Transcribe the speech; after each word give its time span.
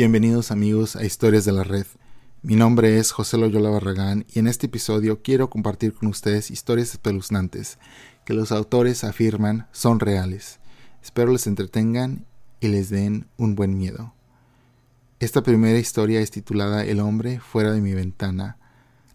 Bienvenidos 0.00 0.50
amigos 0.50 0.96
a 0.96 1.04
Historias 1.04 1.44
de 1.44 1.52
la 1.52 1.62
Red. 1.62 1.84
Mi 2.40 2.56
nombre 2.56 2.96
es 2.96 3.12
José 3.12 3.36
Loyola 3.36 3.68
Barragán 3.68 4.24
y 4.32 4.38
en 4.38 4.46
este 4.46 4.64
episodio 4.64 5.20
quiero 5.20 5.50
compartir 5.50 5.92
con 5.92 6.08
ustedes 6.08 6.50
historias 6.50 6.92
espeluznantes 6.92 7.78
que 8.24 8.32
los 8.32 8.50
autores 8.50 9.04
afirman 9.04 9.68
son 9.72 10.00
reales. 10.00 10.58
Espero 11.02 11.32
les 11.32 11.46
entretengan 11.46 12.24
y 12.60 12.68
les 12.68 12.88
den 12.88 13.26
un 13.36 13.56
buen 13.56 13.76
miedo. 13.76 14.14
Esta 15.18 15.42
primera 15.42 15.78
historia 15.78 16.22
es 16.22 16.30
titulada 16.30 16.82
El 16.86 17.00
hombre 17.00 17.38
fuera 17.38 17.70
de 17.70 17.82
mi 17.82 17.92
ventana. 17.92 18.56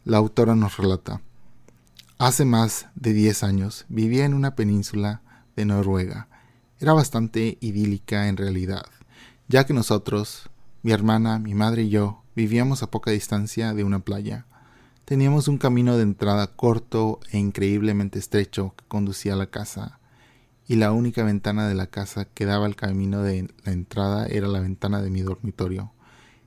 La 0.03 0.17
autora 0.17 0.53
nos 0.53 0.77
relata. 0.77 1.19
Hace 2.19 2.45
más 2.45 2.89
de 2.93 3.13
10 3.13 3.41
años 3.41 3.85
vivía 3.89 4.23
en 4.23 4.35
una 4.35 4.53
península 4.53 5.23
de 5.55 5.65
Noruega. 5.65 6.27
Era 6.79 6.93
bastante 6.93 7.57
idílica 7.59 8.27
en 8.27 8.37
realidad, 8.37 8.85
ya 9.47 9.65
que 9.65 9.73
nosotros, 9.73 10.51
mi 10.85 10.91
hermana, 10.91 11.39
mi 11.39 11.55
madre 11.55 11.81
y 11.81 11.89
yo, 11.89 12.21
vivíamos 12.35 12.83
a 12.83 12.91
poca 12.91 13.09
distancia 13.09 13.73
de 13.73 13.83
una 13.83 14.01
playa. 14.01 14.45
Teníamos 15.03 15.47
un 15.47 15.57
camino 15.57 15.97
de 15.97 16.03
entrada 16.03 16.45
corto 16.45 17.19
e 17.31 17.39
increíblemente 17.39 18.19
estrecho 18.19 18.75
que 18.77 18.85
conducía 18.87 19.33
a 19.33 19.35
la 19.35 19.47
casa, 19.47 19.99
y 20.67 20.75
la 20.75 20.91
única 20.91 21.23
ventana 21.23 21.67
de 21.67 21.73
la 21.73 21.87
casa 21.87 22.25
que 22.25 22.45
daba 22.45 22.67
al 22.67 22.75
camino 22.75 23.23
de 23.23 23.51
la 23.63 23.71
entrada 23.71 24.27
era 24.27 24.47
la 24.47 24.59
ventana 24.59 25.01
de 25.01 25.09
mi 25.09 25.21
dormitorio. 25.21 25.91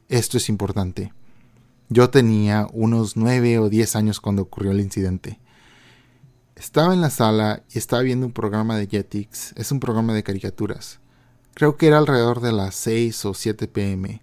Esto 0.09 0.37
es 0.37 0.49
importante. 0.49 1.13
Yo 1.89 2.09
tenía 2.11 2.69
unos 2.73 3.17
nueve 3.17 3.59
o 3.59 3.69
diez 3.69 3.97
años 3.97 4.21
cuando 4.21 4.43
ocurrió 4.43 4.71
el 4.71 4.79
incidente. 4.79 5.41
Estaba 6.55 6.95
en 6.95 7.01
la 7.01 7.11
sala 7.11 7.65
y 7.75 7.79
estaba 7.79 8.03
viendo 8.03 8.25
un 8.25 8.33
programa 8.33 8.77
de 8.77 8.87
Jetix, 8.87 9.53
es 9.57 9.73
un 9.73 9.81
programa 9.81 10.15
de 10.15 10.23
caricaturas. 10.23 11.01
Creo 11.55 11.77
que 11.77 11.89
era 11.89 11.99
alrededor 11.99 12.41
de 12.41 12.53
las 12.53 12.77
6 12.77 13.25
o 13.25 13.35
7 13.35 13.67
pm, 13.67 14.23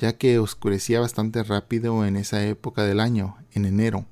ya 0.00 0.16
que 0.16 0.38
oscurecía 0.38 0.98
bastante 0.98 1.42
rápido 1.42 2.06
en 2.06 2.16
esa 2.16 2.42
época 2.46 2.84
del 2.84 3.00
año, 3.00 3.36
en 3.52 3.66
enero. 3.66 4.06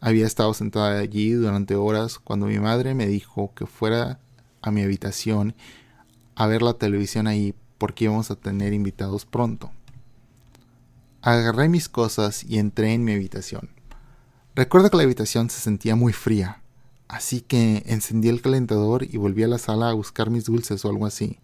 Había 0.00 0.26
estado 0.26 0.54
sentada 0.54 0.98
allí 0.98 1.32
durante 1.32 1.76
horas 1.76 2.18
cuando 2.18 2.46
mi 2.46 2.58
madre 2.58 2.94
me 2.94 3.06
dijo 3.06 3.52
que 3.54 3.66
fuera 3.66 4.18
a 4.62 4.70
mi 4.70 4.82
habitación 4.82 5.54
a 6.34 6.46
ver 6.46 6.62
la 6.62 6.72
televisión 6.72 7.26
ahí 7.26 7.54
porque 7.76 8.04
íbamos 8.04 8.30
a 8.30 8.36
tener 8.36 8.72
invitados 8.72 9.26
pronto. 9.26 9.70
Agarré 11.20 11.68
mis 11.68 11.90
cosas 11.90 12.42
y 12.44 12.58
entré 12.58 12.94
en 12.94 13.04
mi 13.04 13.12
habitación. 13.12 13.68
Recuerdo 14.54 14.88
que 14.88 14.96
la 14.96 15.02
habitación 15.02 15.50
se 15.50 15.60
sentía 15.60 15.96
muy 15.96 16.14
fría, 16.14 16.62
así 17.08 17.42
que 17.42 17.82
encendí 17.86 18.28
el 18.28 18.40
calentador 18.40 19.04
y 19.04 19.18
volví 19.18 19.42
a 19.42 19.48
la 19.48 19.58
sala 19.58 19.90
a 19.90 19.94
buscar 19.94 20.30
mis 20.30 20.46
dulces 20.46 20.82
o 20.84 20.88
algo 20.88 21.04
así. 21.04 21.38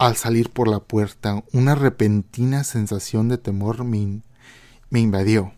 Al 0.00 0.16
salir 0.16 0.48
por 0.48 0.66
la 0.66 0.80
puerta, 0.80 1.44
una 1.52 1.74
repentina 1.74 2.64
sensación 2.64 3.28
de 3.28 3.36
temor 3.36 3.84
me, 3.84 4.22
invadió, 4.98 5.52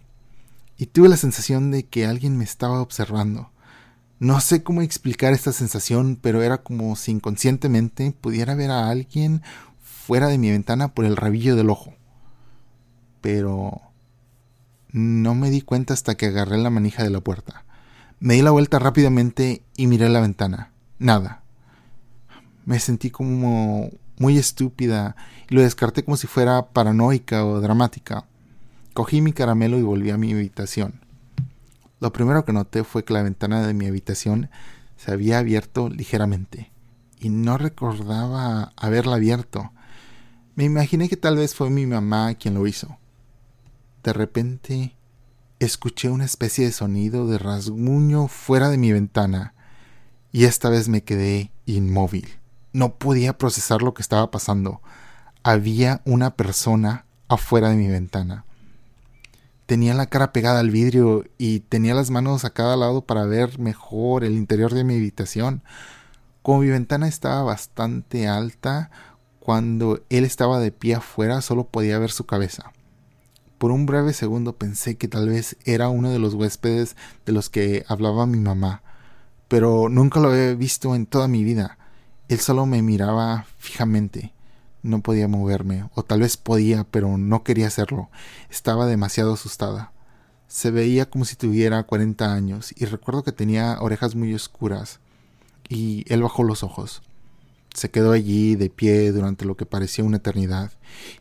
y 0.76 0.86
tuve 0.86 1.08
la 1.08 1.16
sensación 1.16 1.70
de 1.70 1.84
que 1.84 2.06
alguien 2.06 2.36
me 2.36 2.42
estaba 2.42 2.80
observando. 2.80 3.52
No 4.18 4.40
sé 4.40 4.64
cómo 4.64 4.82
explicar 4.82 5.32
esta 5.32 5.52
sensación, 5.52 6.18
pero 6.20 6.42
era 6.42 6.58
como 6.58 6.96
si 6.96 7.12
inconscientemente 7.12 8.10
pudiera 8.20 8.56
ver 8.56 8.72
a 8.72 8.90
alguien 8.90 9.42
fuera 9.80 10.26
de 10.26 10.38
mi 10.38 10.50
ventana 10.50 10.88
por 10.88 11.04
el 11.04 11.14
rabillo 11.14 11.54
del 11.54 11.70
ojo. 11.70 11.94
Pero 13.20 13.80
no 14.90 15.36
me 15.36 15.50
di 15.50 15.60
cuenta 15.62 15.94
hasta 15.94 16.16
que 16.16 16.26
agarré 16.26 16.58
la 16.58 16.70
manija 16.70 17.04
de 17.04 17.10
la 17.10 17.20
puerta. 17.20 17.64
Me 18.18 18.34
di 18.34 18.42
la 18.42 18.50
vuelta 18.50 18.80
rápidamente 18.80 19.62
y 19.76 19.86
miré 19.86 20.08
la 20.08 20.20
ventana. 20.20 20.72
Nada. 20.98 21.44
Me 22.64 22.80
sentí 22.80 23.10
como 23.10 23.88
muy 24.22 24.38
estúpida 24.38 25.16
y 25.50 25.54
lo 25.56 25.62
descarté 25.62 26.04
como 26.04 26.16
si 26.16 26.28
fuera 26.28 26.68
paranoica 26.68 27.44
o 27.44 27.60
dramática. 27.60 28.24
Cogí 28.94 29.20
mi 29.20 29.32
caramelo 29.32 29.78
y 29.78 29.82
volví 29.82 30.10
a 30.10 30.16
mi 30.16 30.32
habitación. 30.32 31.00
Lo 31.98 32.12
primero 32.12 32.44
que 32.44 32.52
noté 32.52 32.84
fue 32.84 33.04
que 33.04 33.14
la 33.14 33.24
ventana 33.24 33.66
de 33.66 33.74
mi 33.74 33.86
habitación 33.86 34.48
se 34.96 35.10
había 35.10 35.40
abierto 35.40 35.88
ligeramente 35.88 36.70
y 37.18 37.30
no 37.30 37.58
recordaba 37.58 38.72
haberla 38.76 39.16
abierto. 39.16 39.72
Me 40.54 40.64
imaginé 40.64 41.08
que 41.08 41.16
tal 41.16 41.36
vez 41.36 41.56
fue 41.56 41.68
mi 41.68 41.84
mamá 41.84 42.34
quien 42.34 42.54
lo 42.54 42.68
hizo. 42.68 42.98
De 44.04 44.12
repente 44.12 44.96
escuché 45.58 46.10
una 46.10 46.26
especie 46.26 46.64
de 46.64 46.72
sonido 46.72 47.26
de 47.26 47.38
rasguño 47.38 48.28
fuera 48.28 48.68
de 48.68 48.78
mi 48.78 48.92
ventana 48.92 49.54
y 50.30 50.44
esta 50.44 50.68
vez 50.68 50.88
me 50.88 51.02
quedé 51.02 51.50
inmóvil. 51.66 52.41
No 52.72 52.94
podía 52.96 53.36
procesar 53.36 53.82
lo 53.82 53.94
que 53.94 54.02
estaba 54.02 54.30
pasando. 54.30 54.80
Había 55.42 56.00
una 56.04 56.36
persona 56.36 57.04
afuera 57.28 57.68
de 57.68 57.76
mi 57.76 57.88
ventana. 57.88 58.44
Tenía 59.66 59.94
la 59.94 60.06
cara 60.06 60.32
pegada 60.32 60.60
al 60.60 60.70
vidrio 60.70 61.24
y 61.38 61.60
tenía 61.60 61.94
las 61.94 62.10
manos 62.10 62.44
a 62.44 62.50
cada 62.50 62.76
lado 62.76 63.06
para 63.06 63.24
ver 63.24 63.58
mejor 63.58 64.24
el 64.24 64.32
interior 64.32 64.74
de 64.74 64.84
mi 64.84 64.96
habitación. 64.96 65.62
Como 66.42 66.60
mi 66.60 66.68
ventana 66.68 67.08
estaba 67.08 67.42
bastante 67.42 68.28
alta, 68.28 68.90
cuando 69.38 70.02
él 70.08 70.24
estaba 70.24 70.58
de 70.58 70.72
pie 70.72 70.96
afuera 70.96 71.40
solo 71.40 71.64
podía 71.64 71.98
ver 71.98 72.10
su 72.10 72.26
cabeza. 72.26 72.72
Por 73.58 73.70
un 73.70 73.86
breve 73.86 74.12
segundo 74.12 74.56
pensé 74.56 74.96
que 74.96 75.08
tal 75.08 75.28
vez 75.28 75.56
era 75.64 75.88
uno 75.88 76.10
de 76.10 76.18
los 76.18 76.34
huéspedes 76.34 76.96
de 77.26 77.32
los 77.32 77.48
que 77.48 77.84
hablaba 77.86 78.26
mi 78.26 78.40
mamá, 78.40 78.82
pero 79.48 79.88
nunca 79.88 80.20
lo 80.20 80.30
había 80.30 80.54
visto 80.54 80.94
en 80.94 81.06
toda 81.06 81.28
mi 81.28 81.44
vida. 81.44 81.78
Él 82.28 82.40
solo 82.40 82.66
me 82.66 82.82
miraba 82.82 83.46
fijamente. 83.58 84.32
No 84.82 85.00
podía 85.00 85.28
moverme, 85.28 85.88
o 85.94 86.02
tal 86.02 86.20
vez 86.20 86.36
podía, 86.36 86.84
pero 86.84 87.16
no 87.16 87.44
quería 87.44 87.68
hacerlo. 87.68 88.10
Estaba 88.50 88.86
demasiado 88.86 89.34
asustada. 89.34 89.92
Se 90.48 90.70
veía 90.70 91.08
como 91.08 91.24
si 91.24 91.36
tuviera 91.36 91.82
cuarenta 91.84 92.32
años, 92.34 92.74
y 92.76 92.84
recuerdo 92.86 93.22
que 93.22 93.32
tenía 93.32 93.78
orejas 93.80 94.14
muy 94.14 94.34
oscuras. 94.34 95.00
Y 95.68 96.04
él 96.12 96.22
bajó 96.22 96.42
los 96.42 96.62
ojos. 96.62 97.02
Se 97.74 97.90
quedó 97.90 98.12
allí 98.12 98.56
de 98.56 98.68
pie 98.70 99.12
durante 99.12 99.44
lo 99.44 99.56
que 99.56 99.66
parecía 99.66 100.04
una 100.04 100.18
eternidad. 100.18 100.72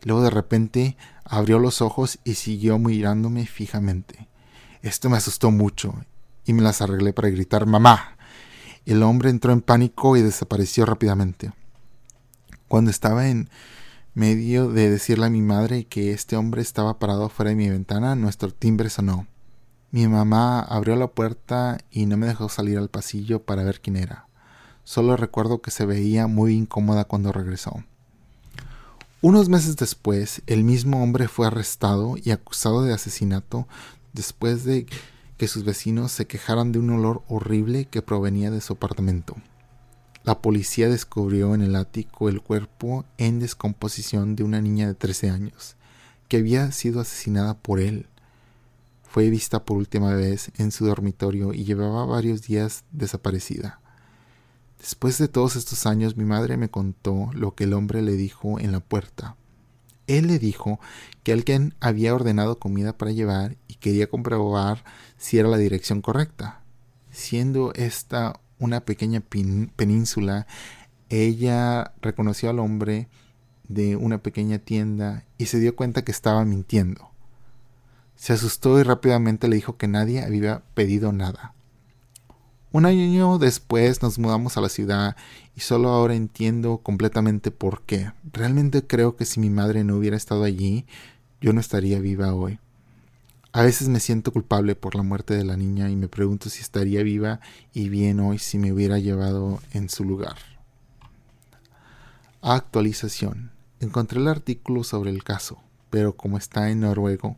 Luego 0.02 0.22
de 0.22 0.30
repente 0.30 0.96
abrió 1.24 1.58
los 1.58 1.80
ojos 1.80 2.18
y 2.24 2.34
siguió 2.34 2.78
mirándome 2.78 3.46
fijamente. 3.46 4.28
Esto 4.82 5.08
me 5.08 5.16
asustó 5.16 5.50
mucho 5.50 5.94
y 6.44 6.52
me 6.52 6.62
las 6.62 6.82
arreglé 6.82 7.12
para 7.12 7.30
gritar 7.30 7.66
¡Mamá! 7.66 8.16
El 8.84 9.02
hombre 9.02 9.30
entró 9.30 9.52
en 9.52 9.60
pánico 9.60 10.16
y 10.16 10.22
desapareció 10.22 10.84
rápidamente. 10.84 11.52
Cuando 12.66 12.90
estaba 12.90 13.28
en 13.28 13.48
medio 14.14 14.68
de 14.70 14.90
decirle 14.90 15.26
a 15.26 15.30
mi 15.30 15.40
madre 15.40 15.84
que 15.84 16.12
este 16.12 16.36
hombre 16.36 16.62
estaba 16.62 16.98
parado 16.98 17.28
fuera 17.28 17.50
de 17.50 17.56
mi 17.56 17.70
ventana, 17.70 18.16
nuestro 18.16 18.52
timbre 18.52 18.90
sonó. 18.90 19.26
Mi 19.92 20.08
mamá 20.08 20.60
abrió 20.60 20.96
la 20.96 21.06
puerta 21.06 21.78
y 21.90 22.06
no 22.06 22.16
me 22.16 22.26
dejó 22.26 22.48
salir 22.48 22.78
al 22.78 22.88
pasillo 22.88 23.42
para 23.42 23.62
ver 23.62 23.80
quién 23.80 23.96
era. 23.96 24.26
Solo 24.84 25.16
recuerdo 25.16 25.62
que 25.62 25.70
se 25.70 25.86
veía 25.86 26.26
muy 26.26 26.54
incómoda 26.54 27.04
cuando 27.04 27.30
regresó. 27.30 27.84
Unos 29.20 29.48
meses 29.48 29.76
después, 29.76 30.42
el 30.46 30.64
mismo 30.64 31.02
hombre 31.02 31.28
fue 31.28 31.46
arrestado 31.46 32.16
y 32.20 32.32
acusado 32.32 32.82
de 32.82 32.92
asesinato 32.92 33.68
después 34.12 34.64
de 34.64 34.86
que 35.42 35.48
sus 35.48 35.64
vecinos 35.64 36.12
se 36.12 36.28
quejaran 36.28 36.70
de 36.70 36.78
un 36.78 36.88
olor 36.90 37.24
horrible 37.26 37.86
que 37.86 38.00
provenía 38.00 38.52
de 38.52 38.60
su 38.60 38.74
apartamento. 38.74 39.34
La 40.22 40.40
policía 40.40 40.88
descubrió 40.88 41.56
en 41.56 41.62
el 41.62 41.74
ático 41.74 42.28
el 42.28 42.40
cuerpo 42.40 43.04
en 43.18 43.40
descomposición 43.40 44.36
de 44.36 44.44
una 44.44 44.60
niña 44.60 44.86
de 44.86 44.94
13 44.94 45.30
años, 45.30 45.74
que 46.28 46.36
había 46.36 46.70
sido 46.70 47.00
asesinada 47.00 47.58
por 47.58 47.80
él. 47.80 48.06
Fue 49.02 49.30
vista 49.30 49.64
por 49.64 49.78
última 49.78 50.14
vez 50.14 50.52
en 50.58 50.70
su 50.70 50.86
dormitorio 50.86 51.52
y 51.52 51.64
llevaba 51.64 52.06
varios 52.06 52.42
días 52.42 52.84
desaparecida. 52.92 53.80
Después 54.78 55.18
de 55.18 55.26
todos 55.26 55.56
estos 55.56 55.86
años 55.86 56.16
mi 56.16 56.24
madre 56.24 56.56
me 56.56 56.70
contó 56.70 57.30
lo 57.32 57.56
que 57.56 57.64
el 57.64 57.72
hombre 57.72 58.00
le 58.00 58.12
dijo 58.12 58.60
en 58.60 58.70
la 58.70 58.78
puerta. 58.78 59.34
Él 60.06 60.26
le 60.26 60.38
dijo 60.38 60.80
que 61.22 61.32
alguien 61.32 61.74
había 61.80 62.14
ordenado 62.14 62.58
comida 62.58 62.96
para 62.96 63.12
llevar 63.12 63.56
y 63.68 63.74
quería 63.74 64.08
comprobar 64.08 64.84
si 65.16 65.38
era 65.38 65.48
la 65.48 65.56
dirección 65.56 66.02
correcta. 66.02 66.62
Siendo 67.10 67.72
esta 67.74 68.40
una 68.58 68.80
pequeña 68.80 69.20
península, 69.20 70.46
ella 71.08 71.92
reconoció 72.00 72.50
al 72.50 72.58
hombre 72.58 73.08
de 73.68 73.96
una 73.96 74.22
pequeña 74.22 74.58
tienda 74.58 75.24
y 75.38 75.46
se 75.46 75.58
dio 75.58 75.76
cuenta 75.76 76.02
que 76.02 76.12
estaba 76.12 76.44
mintiendo. 76.44 77.10
Se 78.16 78.32
asustó 78.32 78.78
y 78.78 78.82
rápidamente 78.82 79.48
le 79.48 79.56
dijo 79.56 79.76
que 79.76 79.88
nadie 79.88 80.22
había 80.22 80.62
pedido 80.74 81.12
nada. 81.12 81.54
Un 82.72 82.86
año 82.86 83.36
después 83.36 84.00
nos 84.00 84.18
mudamos 84.18 84.56
a 84.56 84.62
la 84.62 84.70
ciudad 84.70 85.14
y 85.54 85.60
solo 85.60 85.90
ahora 85.90 86.14
entiendo 86.14 86.78
completamente 86.78 87.50
por 87.50 87.82
qué. 87.82 88.12
Realmente 88.32 88.86
creo 88.86 89.14
que 89.14 89.26
si 89.26 89.40
mi 89.40 89.50
madre 89.50 89.84
no 89.84 89.96
hubiera 89.96 90.16
estado 90.16 90.44
allí, 90.44 90.86
yo 91.42 91.52
no 91.52 91.60
estaría 91.60 92.00
viva 92.00 92.32
hoy. 92.32 92.58
A 93.52 93.60
veces 93.60 93.90
me 93.90 94.00
siento 94.00 94.32
culpable 94.32 94.74
por 94.74 94.94
la 94.94 95.02
muerte 95.02 95.34
de 95.34 95.44
la 95.44 95.58
niña 95.58 95.90
y 95.90 95.96
me 95.96 96.08
pregunto 96.08 96.48
si 96.48 96.62
estaría 96.62 97.02
viva 97.02 97.40
y 97.74 97.90
bien 97.90 98.20
hoy 98.20 98.38
si 98.38 98.56
me 98.56 98.72
hubiera 98.72 98.98
llevado 98.98 99.60
en 99.72 99.90
su 99.90 100.04
lugar. 100.04 100.36
Actualización. 102.40 103.50
encontré 103.80 104.18
el 104.18 104.28
artículo 104.28 104.82
sobre 104.82 105.10
el 105.10 105.24
caso, 105.24 105.58
pero 105.90 106.16
como 106.16 106.38
está 106.38 106.70
en 106.70 106.80
noruego, 106.80 107.36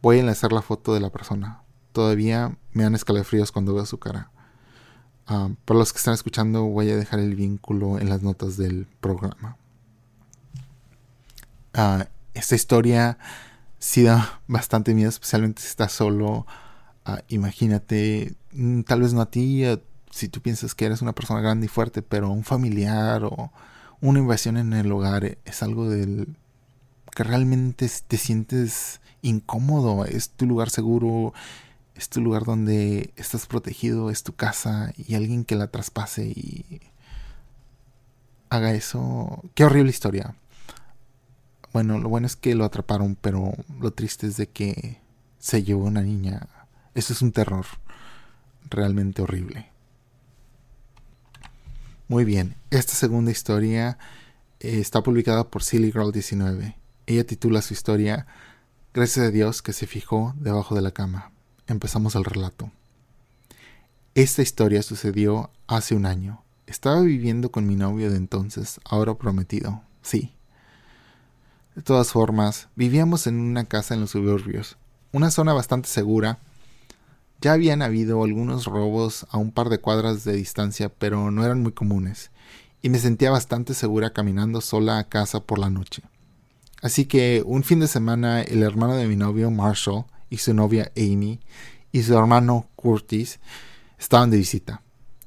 voy 0.00 0.16
a 0.16 0.20
enlazar 0.20 0.52
la 0.52 0.62
foto 0.62 0.94
de 0.94 1.00
la 1.00 1.10
persona. 1.10 1.60
Todavía 1.92 2.56
me 2.72 2.84
dan 2.84 2.94
escalofríos 2.94 3.52
cuando 3.52 3.74
veo 3.74 3.84
su 3.84 3.98
cara. 3.98 4.30
Uh, 5.30 5.54
para 5.64 5.78
los 5.78 5.92
que 5.92 5.98
están 5.98 6.14
escuchando, 6.14 6.64
voy 6.64 6.90
a 6.90 6.96
dejar 6.96 7.20
el 7.20 7.36
vínculo 7.36 8.00
en 8.00 8.08
las 8.08 8.22
notas 8.22 8.56
del 8.56 8.86
programa. 9.00 9.56
Uh, 11.72 12.02
esta 12.34 12.56
historia 12.56 13.16
sí 13.78 14.02
da 14.02 14.40
bastante 14.48 14.92
miedo, 14.92 15.08
especialmente 15.08 15.62
si 15.62 15.68
estás 15.68 15.92
solo. 15.92 16.46
Uh, 17.06 17.18
imagínate, 17.28 18.34
mm, 18.52 18.82
tal 18.82 19.02
vez 19.02 19.12
no 19.12 19.20
a 19.20 19.30
ti, 19.30 19.62
si 20.10 20.28
tú 20.28 20.40
piensas 20.40 20.74
que 20.74 20.86
eres 20.86 21.00
una 21.00 21.14
persona 21.14 21.40
grande 21.40 21.66
y 21.66 21.68
fuerte, 21.68 22.02
pero 22.02 22.28
un 22.30 22.42
familiar 22.42 23.22
o 23.22 23.52
una 24.00 24.18
invasión 24.18 24.56
en 24.56 24.72
el 24.72 24.90
hogar 24.90 25.38
es 25.44 25.62
algo 25.62 25.88
del 25.88 26.36
que 27.14 27.22
realmente 27.22 27.88
te 28.08 28.16
sientes 28.16 29.00
incómodo, 29.22 30.04
es 30.04 30.30
tu 30.30 30.46
lugar 30.46 30.70
seguro, 30.70 31.34
es 32.00 32.08
tu 32.08 32.22
lugar 32.22 32.44
donde 32.44 33.12
estás 33.16 33.46
protegido, 33.46 34.08
es 34.08 34.22
tu 34.22 34.34
casa 34.34 34.90
y 34.96 35.16
alguien 35.16 35.44
que 35.44 35.54
la 35.54 35.66
traspase 35.66 36.24
y 36.24 36.80
haga 38.48 38.72
eso. 38.72 39.42
Qué 39.54 39.66
horrible 39.66 39.90
historia. 39.90 40.34
Bueno, 41.74 41.98
lo 41.98 42.08
bueno 42.08 42.26
es 42.26 42.36
que 42.36 42.54
lo 42.54 42.64
atraparon, 42.64 43.16
pero 43.20 43.52
lo 43.78 43.92
triste 43.92 44.26
es 44.28 44.38
de 44.38 44.48
que 44.48 44.98
se 45.38 45.62
llevó 45.62 45.84
una 45.84 46.00
niña. 46.00 46.48
Eso 46.94 47.12
es 47.12 47.20
un 47.20 47.32
terror 47.32 47.66
realmente 48.70 49.20
horrible. 49.20 49.68
Muy 52.08 52.24
bien, 52.24 52.56
esta 52.70 52.94
segunda 52.94 53.30
historia 53.30 53.98
eh, 54.58 54.80
está 54.80 55.02
publicada 55.02 55.50
por 55.50 55.62
Silly 55.62 55.92
Girl 55.92 56.12
19. 56.12 56.78
Ella 57.06 57.26
titula 57.26 57.60
su 57.60 57.74
historia 57.74 58.26
Gracias 58.94 59.26
a 59.26 59.30
Dios 59.30 59.60
que 59.60 59.74
se 59.74 59.86
fijó 59.86 60.32
debajo 60.38 60.74
de 60.74 60.80
la 60.80 60.92
cama. 60.92 61.30
Empezamos 61.70 62.14
el 62.16 62.24
relato. 62.24 62.70
Esta 64.14 64.42
historia 64.42 64.82
sucedió 64.82 65.50
hace 65.66 65.94
un 65.94 66.04
año. 66.04 66.42
Estaba 66.66 67.00
viviendo 67.00 67.50
con 67.50 67.66
mi 67.66 67.76
novio 67.76 68.10
de 68.10 68.16
entonces, 68.16 68.80
ahora 68.84 69.14
prometido. 69.14 69.82
Sí. 70.02 70.34
De 71.74 71.82
todas 71.82 72.12
formas, 72.12 72.68
vivíamos 72.76 73.26
en 73.26 73.40
una 73.40 73.64
casa 73.64 73.94
en 73.94 74.00
los 74.00 74.10
suburbios, 74.10 74.76
una 75.12 75.30
zona 75.30 75.52
bastante 75.52 75.88
segura 75.88 76.40
ya 77.40 77.54
habían 77.54 77.80
habido 77.80 78.22
algunos 78.22 78.66
robos 78.66 79.26
a 79.30 79.38
un 79.38 79.50
par 79.50 79.70
de 79.70 79.78
cuadras 79.78 80.24
de 80.24 80.34
distancia, 80.34 80.90
pero 80.90 81.30
no 81.30 81.42
eran 81.44 81.62
muy 81.62 81.72
comunes, 81.72 82.30
y 82.82 82.90
me 82.90 82.98
sentía 82.98 83.30
bastante 83.30 83.72
segura 83.72 84.12
caminando 84.12 84.60
sola 84.60 84.98
a 84.98 85.08
casa 85.08 85.40
por 85.40 85.58
la 85.58 85.70
noche. 85.70 86.02
Así 86.82 87.06
que 87.06 87.42
un 87.46 87.62
fin 87.62 87.80
de 87.80 87.88
semana 87.88 88.42
el 88.42 88.62
hermano 88.62 88.94
de 88.94 89.06
mi 89.06 89.16
novio 89.16 89.50
Marshall 89.50 90.04
y 90.30 90.38
su 90.38 90.54
novia 90.54 90.90
Amy 90.96 91.40
y 91.92 92.02
su 92.02 92.16
hermano 92.16 92.68
Curtis 92.76 93.40
estaban 93.98 94.30
de 94.30 94.38
visita. 94.38 94.82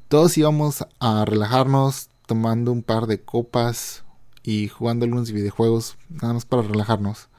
Todos 0.07 0.37
íbamos 0.37 0.85
a 0.99 1.25
relajarnos 1.25 2.09
tomando 2.25 2.71
un 2.71 2.81
par 2.81 3.05
de 3.05 3.21
copas 3.21 4.03
y 4.41 4.67
jugando 4.67 5.05
algunos 5.05 5.31
videojuegos, 5.31 5.97
nada 6.09 6.33
más 6.33 6.45
para 6.45 6.63
relajarnos. 6.63 7.29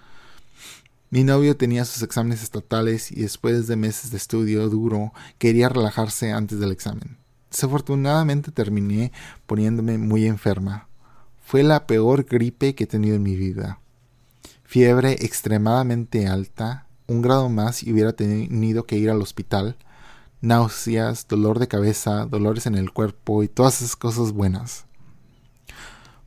Mi 1.11 1.23
novio 1.23 1.57
tenía 1.57 1.85
sus 1.85 2.03
exámenes 2.03 2.43
estatales 2.43 3.13
y 3.13 3.23
después 3.23 3.67
de 3.67 3.77
meses 3.77 4.11
de 4.11 4.17
estudio 4.17 4.69
duro 4.69 5.13
quería 5.39 5.69
relajarse 5.69 6.33
antes 6.33 6.59
del 6.59 6.73
examen. 6.73 7.19
Desafortunadamente 7.51 8.51
terminé 8.51 9.13
poniéndome 9.47 9.97
muy 9.97 10.27
enferma. 10.27 10.89
Fue 11.41 11.63
la 11.63 11.87
peor 11.87 12.25
gripe 12.25 12.75
que 12.75 12.85
he 12.85 12.89
tenido 12.89 13.15
en 13.15 13.23
mi 13.23 13.37
vida. 13.37 13.79
Fiebre 14.65 15.13
extremadamente 15.13 16.27
alta, 16.27 16.84
un 17.07 17.23
grado 17.23 17.49
más 17.49 17.83
y 17.83 17.93
hubiera 17.93 18.13
tenido 18.13 18.85
que 18.87 18.97
ir 18.97 19.11
al 19.11 19.23
hospital. 19.23 19.77
Náuseas, 20.41 21.27
dolor 21.29 21.59
de 21.59 21.69
cabeza, 21.69 22.27
dolores 22.27 22.67
en 22.67 22.75
el 22.75 22.93
cuerpo 22.93 23.43
y 23.43 23.49
todas 23.49 23.81
esas 23.81 23.97
cosas 23.97 24.33
buenas. 24.33 24.87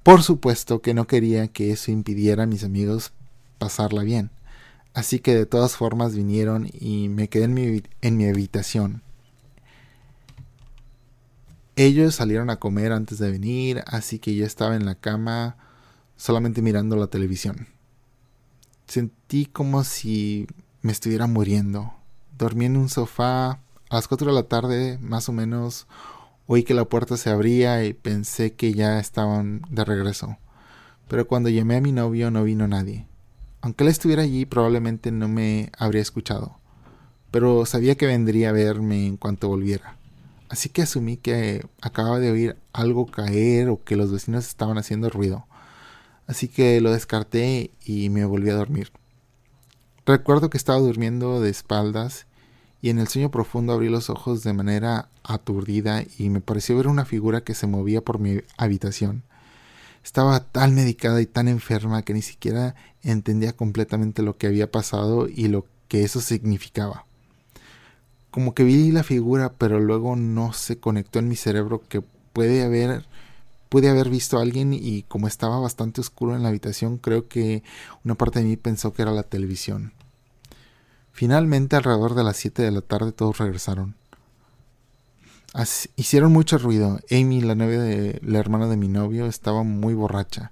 Por 0.04 0.24
supuesto 0.24 0.82
que 0.82 0.94
no 0.94 1.06
quería 1.06 1.48
que 1.50 1.72
eso 1.72 1.92
impidiera 1.92 2.44
a 2.44 2.48
mis 2.48 2.64
amigos 2.64 3.12
pasarla 3.58 4.04
bien. 4.04 4.32
Así 4.94 5.20
que 5.20 5.36
de 5.36 5.46
todas 5.46 5.76
formas 5.76 6.16
vinieron 6.16 6.70
y 6.74 7.10
me 7.10 7.28
quedé 7.28 7.44
en 7.44 7.54
mi, 7.54 7.84
en 8.02 8.18
mi 8.18 8.26
habitación. 8.28 9.04
Ellos 11.76 12.16
salieron 12.16 12.50
a 12.50 12.56
comer 12.56 12.92
antes 12.92 13.20
de 13.20 13.30
venir, 13.30 13.84
así 13.86 14.18
que 14.18 14.34
yo 14.34 14.46
estaba 14.46 14.76
en 14.76 14.86
la 14.86 14.96
cama 14.96 15.58
solamente 16.16 16.64
mirando 16.64 16.96
la 16.96 17.08
televisión. 17.08 17.68
Sentí 18.88 19.46
como 19.46 19.84
si 19.84 20.48
me 20.82 20.92
estuviera 20.92 21.28
muriendo. 21.28 21.94
Dormí 22.38 22.66
en 22.66 22.78
un 22.78 22.90
sofá 22.90 23.52
a 23.52 23.96
las 23.96 24.08
4 24.08 24.28
de 24.28 24.34
la 24.34 24.44
tarde, 24.44 24.98
más 25.02 25.30
o 25.30 25.34
menos. 25.34 25.88
Oí 26.46 26.64
que 26.64 26.74
la 26.74 26.86
puerta 26.86 27.18
se 27.18 27.30
abría 27.30 27.84
y 27.84 27.94
pensé 27.94 28.54
que 28.54 28.74
ya 28.74 29.00
estaban 29.00 29.62
de 29.70 29.84
regreso. 29.86 30.38
Pero 31.08 31.28
cuando 31.28 31.50
llamé 31.50 31.78
a 31.78 31.82
mi 31.82 31.92
novio 31.92 32.32
no 32.32 32.44
vino 32.44 32.68
nadie. 32.68 33.08
Aunque 33.62 33.84
él 33.84 33.90
estuviera 33.90 34.24
allí, 34.24 34.46
probablemente 34.46 35.12
no 35.12 35.28
me 35.28 35.72
habría 35.78 36.02
escuchado, 36.02 36.58
pero 37.32 37.66
sabía 37.66 37.96
que 37.96 38.06
vendría 38.06 38.50
a 38.50 38.54
verme 38.54 39.08
en 39.08 39.18
cuanto 39.18 39.50
volviera. 39.50 39.98
Así 40.50 40.70
que 40.70 40.84
asumí 40.84 41.18
que 41.18 41.66
acababa 41.82 42.20
de 42.20 42.32
oír 42.32 42.58
algo 42.72 43.08
caer 43.08 43.70
o 43.70 43.84
que 43.84 43.98
los 43.98 44.12
vecinos 44.12 44.48
estaban 44.48 44.78
haciendo 44.78 45.10
ruido. 45.10 45.48
Así 46.28 46.48
que 46.48 46.80
lo 46.82 46.92
descarté 46.92 47.72
y 47.84 48.10
me 48.10 48.26
volví 48.26 48.50
a 48.50 48.56
dormir. 48.56 48.92
Recuerdo 50.08 50.50
que 50.50 50.58
estaba 50.58 50.80
durmiendo 50.80 51.42
de 51.42 51.50
espaldas 51.50 52.28
y 52.82 52.92
en 52.92 53.00
el 53.00 53.10
sueño 53.10 53.30
profundo 53.30 53.74
abrí 53.74 53.90
los 53.90 54.10
ojos 54.10 54.42
de 54.42 54.54
manera 54.54 55.10
aturdida 55.22 56.02
y 56.18 56.30
me 56.30 56.40
pareció 56.40 56.78
ver 56.78 56.88
una 56.88 57.04
figura 57.04 57.42
que 57.42 57.54
se 57.54 57.68
movía 57.68 58.00
por 58.00 58.18
mi 58.18 58.40
habitación. 58.56 59.24
Estaba 60.06 60.40
tan 60.40 60.76
medicada 60.76 61.20
y 61.22 61.26
tan 61.26 61.50
enferma 61.50 62.04
que 62.04 62.14
ni 62.14 62.22
siquiera 62.22 62.74
entendía 63.04 63.52
completamente 63.52 64.22
lo 64.22 64.38
que 64.38 64.48
había 64.48 64.72
pasado 64.72 65.28
y 65.28 65.50
lo 65.50 65.66
que 65.90 66.06
eso 66.06 66.22
significaba. 66.22 67.06
Como 68.32 68.54
que 68.54 68.64
vi 68.64 68.94
la 68.94 69.04
figura, 69.04 69.56
pero 69.58 69.82
luego 69.82 70.16
no 70.16 70.54
se 70.54 70.80
conectó 70.80 71.20
en 71.20 71.28
mi 71.28 71.36
cerebro 71.36 71.82
que 71.82 72.02
puede 72.32 72.64
haber 72.64 73.06
pude 73.70 73.90
haber 73.90 74.10
visto 74.10 74.38
a 74.38 74.42
alguien 74.42 74.74
y 74.74 75.04
como 75.04 75.28
estaba 75.28 75.60
bastante 75.60 76.02
oscuro 76.02 76.36
en 76.36 76.44
la 76.44 76.50
habitación, 76.50 76.98
creo 76.98 77.28
que 77.28 77.64
una 78.04 78.16
parte 78.16 78.40
de 78.40 78.46
mí 78.46 78.58
pensó 78.58 78.94
que 78.94 79.02
era 79.02 79.12
la 79.12 79.24
televisión. 79.24 79.94
Finalmente, 81.12 81.76
alrededor 81.76 82.16
de 82.16 82.24
las 82.24 82.38
7 82.38 82.62
de 82.62 82.72
la 82.72 82.82
tarde, 82.82 83.12
todos 83.12 83.38
regresaron 83.40 83.96
hicieron 85.96 86.32
mucho 86.32 86.58
ruido. 86.58 87.00
Amy, 87.12 87.42
la 87.42 87.56
novia 87.56 87.80
de 87.82 88.20
la 88.24 88.40
hermana 88.40 88.68
de 88.68 88.78
mi 88.78 88.88
novio, 88.88 89.26
estaba 89.26 89.64
muy 89.64 89.94
borracha. 89.94 90.52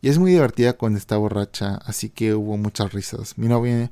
Y 0.00 0.08
es 0.08 0.18
muy 0.18 0.32
divertida 0.32 0.74
cuando 0.74 0.98
está 0.98 1.16
borracha, 1.18 1.76
así 1.84 2.08
que 2.08 2.34
hubo 2.34 2.56
muchas 2.56 2.92
risas. 2.92 3.36
Mi 3.36 3.48
novia 3.48 3.90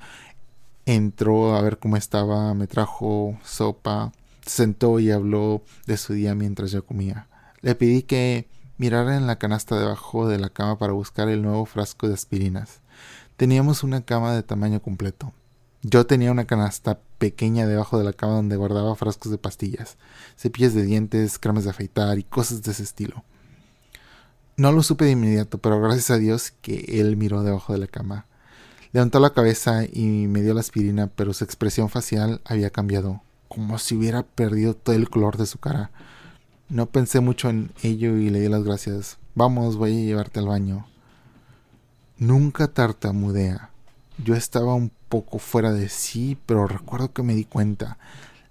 entró 0.86 1.54
a 1.54 1.60
ver 1.60 1.78
cómo 1.78 1.96
estaba, 1.96 2.54
me 2.54 2.66
trajo 2.66 3.38
sopa, 3.44 4.12
sentó 4.46 5.00
y 5.00 5.10
habló 5.10 5.62
de 5.86 5.98
su 5.98 6.14
día 6.14 6.34
mientras 6.34 6.70
yo 6.70 6.84
comía. 6.84 7.27
Le 7.60 7.74
pedí 7.74 8.02
que 8.02 8.48
mirara 8.76 9.16
en 9.16 9.26
la 9.26 9.38
canasta 9.38 9.78
debajo 9.78 10.28
de 10.28 10.38
la 10.38 10.48
cama 10.48 10.78
para 10.78 10.92
buscar 10.92 11.28
el 11.28 11.42
nuevo 11.42 11.66
frasco 11.66 12.06
de 12.06 12.14
aspirinas. 12.14 12.80
Teníamos 13.36 13.82
una 13.82 14.02
cama 14.02 14.34
de 14.34 14.42
tamaño 14.42 14.80
completo. 14.80 15.32
Yo 15.82 16.06
tenía 16.06 16.32
una 16.32 16.44
canasta 16.44 17.00
pequeña 17.18 17.66
debajo 17.66 17.98
de 17.98 18.04
la 18.04 18.12
cama 18.12 18.34
donde 18.34 18.56
guardaba 18.56 18.96
frascos 18.96 19.30
de 19.30 19.38
pastillas, 19.38 19.96
cepillas 20.36 20.74
de 20.74 20.82
dientes, 20.82 21.38
cremas 21.38 21.64
de 21.64 21.70
afeitar 21.70 22.18
y 22.18 22.24
cosas 22.24 22.62
de 22.62 22.72
ese 22.72 22.82
estilo. 22.82 23.24
No 24.56 24.72
lo 24.72 24.82
supe 24.82 25.04
de 25.04 25.12
inmediato, 25.12 25.58
pero 25.58 25.80
gracias 25.80 26.10
a 26.10 26.18
Dios 26.18 26.52
que 26.62 27.00
él 27.00 27.16
miró 27.16 27.42
debajo 27.44 27.72
de 27.72 27.78
la 27.78 27.86
cama. 27.86 28.26
Levantó 28.92 29.20
la 29.20 29.32
cabeza 29.32 29.84
y 29.84 30.26
me 30.26 30.42
dio 30.42 30.54
la 30.54 30.60
aspirina, 30.60 31.06
pero 31.08 31.32
su 31.32 31.44
expresión 31.44 31.88
facial 31.88 32.40
había 32.44 32.70
cambiado, 32.70 33.22
como 33.46 33.78
si 33.78 33.94
hubiera 33.94 34.24
perdido 34.24 34.74
todo 34.74 34.96
el 34.96 35.10
color 35.10 35.36
de 35.36 35.46
su 35.46 35.58
cara. 35.58 35.92
No 36.68 36.84
pensé 36.86 37.20
mucho 37.20 37.48
en 37.48 37.72
ello 37.82 38.16
y 38.18 38.28
le 38.28 38.40
di 38.40 38.48
las 38.48 38.62
gracias. 38.62 39.16
Vamos, 39.34 39.76
voy 39.76 39.92
a 39.92 40.04
llevarte 40.04 40.40
al 40.40 40.48
baño. 40.48 40.86
Nunca 42.18 42.68
tartamudea. 42.68 43.70
Yo 44.22 44.34
estaba 44.34 44.74
un 44.74 44.92
poco 45.08 45.38
fuera 45.38 45.72
de 45.72 45.88
sí, 45.88 46.36
pero 46.44 46.66
recuerdo 46.66 47.12
que 47.14 47.22
me 47.22 47.34
di 47.34 47.44
cuenta. 47.44 47.96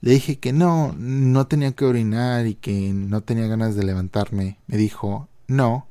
Le 0.02 0.12
dije 0.12 0.40
que 0.40 0.52
no, 0.52 0.96
no 0.98 1.46
tenía 1.46 1.74
que 1.74 1.86
orinar 1.86 2.48
y 2.48 2.56
que 2.56 2.92
no 2.92 3.22
tenía 3.22 3.46
ganas 3.46 3.76
de 3.76 3.84
levantarme. 3.84 4.58
Me 4.66 4.78
dijo, 4.78 5.28
no, 5.48 5.86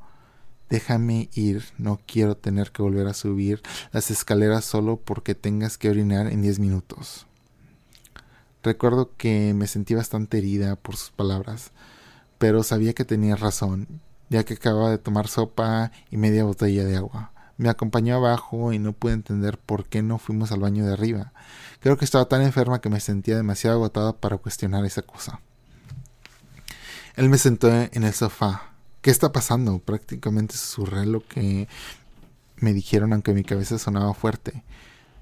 déjame 0.69 1.29
ir, 1.35 1.65
no 1.79 2.01
quiero 2.07 2.37
tener 2.37 2.73
que 2.73 2.83
volver 2.83 3.07
a 3.07 3.15
subir 3.15 3.63
las 3.93 4.11
escaleras 4.11 4.65
solo 4.65 4.97
porque 4.97 5.37
tengas 5.37 5.79
que 5.79 5.91
orinar 5.91 6.27
en 6.27 6.43
diez 6.43 6.59
minutos. 6.59 7.27
Recuerdo 8.65 9.13
que 9.17 9.55
me 9.55 9.69
sentí 9.69 9.95
bastante 9.95 10.39
herida 10.39 10.75
por 10.75 10.97
sus 10.97 11.11
palabras, 11.11 11.71
pero 12.39 12.63
sabía 12.63 12.93
que 12.93 13.05
tenía 13.05 13.37
razón, 13.37 14.01
ya 14.29 14.45
que 14.45 14.55
acababa 14.55 14.91
de 14.91 14.99
tomar 14.99 15.29
sopa 15.29 15.93
y 16.11 16.17
media 16.17 16.45
botella 16.45 16.85
de 16.85 16.97
agua. 16.97 17.33
Me 17.59 17.69
acompañó 17.71 18.17
abajo 18.17 18.73
y 18.73 18.79
no 18.79 18.93
pude 18.93 19.15
entender 19.15 19.59
por 19.59 19.87
qué 19.87 20.03
no 20.03 20.19
fuimos 20.19 20.53
al 20.53 20.61
baño 20.61 20.85
de 20.85 20.93
arriba. 20.93 21.33
Creo 21.81 21.97
que 21.97 22.05
estaba 22.05 22.27
tan 22.27 22.43
enferma 22.43 22.81
que 22.81 22.91
me 22.91 23.01
sentía 23.01 23.37
demasiado 23.37 23.77
agotada 23.77 24.13
para 24.15 24.37
cuestionar 24.37 24.85
esa 24.85 25.03
cosa. 25.03 25.41
Él 27.15 27.31
me 27.31 27.39
sentó 27.39 27.69
en 27.71 28.03
el 28.03 28.13
sofá. 28.13 28.73
¿Qué 29.01 29.11
está 29.11 29.33
pasando? 29.33 29.79
Prácticamente 29.79 30.57
susurré 30.57 31.07
lo 31.07 31.27
que 31.27 31.67
me 32.57 32.75
dijeron 32.75 33.13
aunque 33.13 33.33
mi 33.33 33.45
cabeza 33.45 33.79
sonaba 33.79 34.13
fuerte. 34.13 34.65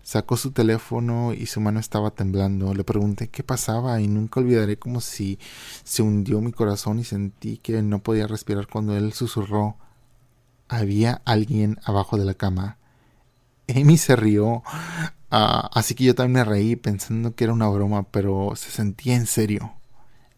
Sacó 0.04 0.36
su 0.36 0.52
teléfono 0.52 1.32
y 1.32 1.46
su 1.46 1.62
mano 1.62 1.80
estaba 1.80 2.10
temblando. 2.10 2.74
Le 2.74 2.84
pregunté 2.84 3.28
qué 3.28 3.42
pasaba 3.42 4.02
y 4.02 4.06
nunca 4.06 4.38
olvidaré 4.38 4.78
como 4.78 5.00
si 5.00 5.38
se 5.82 6.02
hundió 6.02 6.42
mi 6.42 6.52
corazón 6.52 6.98
y 6.98 7.04
sentí 7.04 7.56
que 7.56 7.80
no 7.82 8.00
podía 8.00 8.26
respirar 8.26 8.66
cuando 8.68 8.94
él 8.96 9.14
susurró. 9.14 9.76
Había 10.68 11.22
alguien 11.24 11.80
abajo 11.84 12.18
de 12.18 12.26
la 12.26 12.34
cama. 12.34 12.76
Amy 13.68 13.96
se 13.96 14.14
rió, 14.14 14.62
ah, 15.30 15.70
así 15.72 15.94
que 15.94 16.04
yo 16.04 16.14
también 16.14 16.32
me 16.32 16.44
reí 16.44 16.76
pensando 16.76 17.34
que 17.34 17.44
era 17.44 17.54
una 17.54 17.68
broma, 17.68 18.02
pero 18.10 18.52
se 18.56 18.70
sentía 18.70 19.16
en 19.16 19.26
serio. 19.26 19.72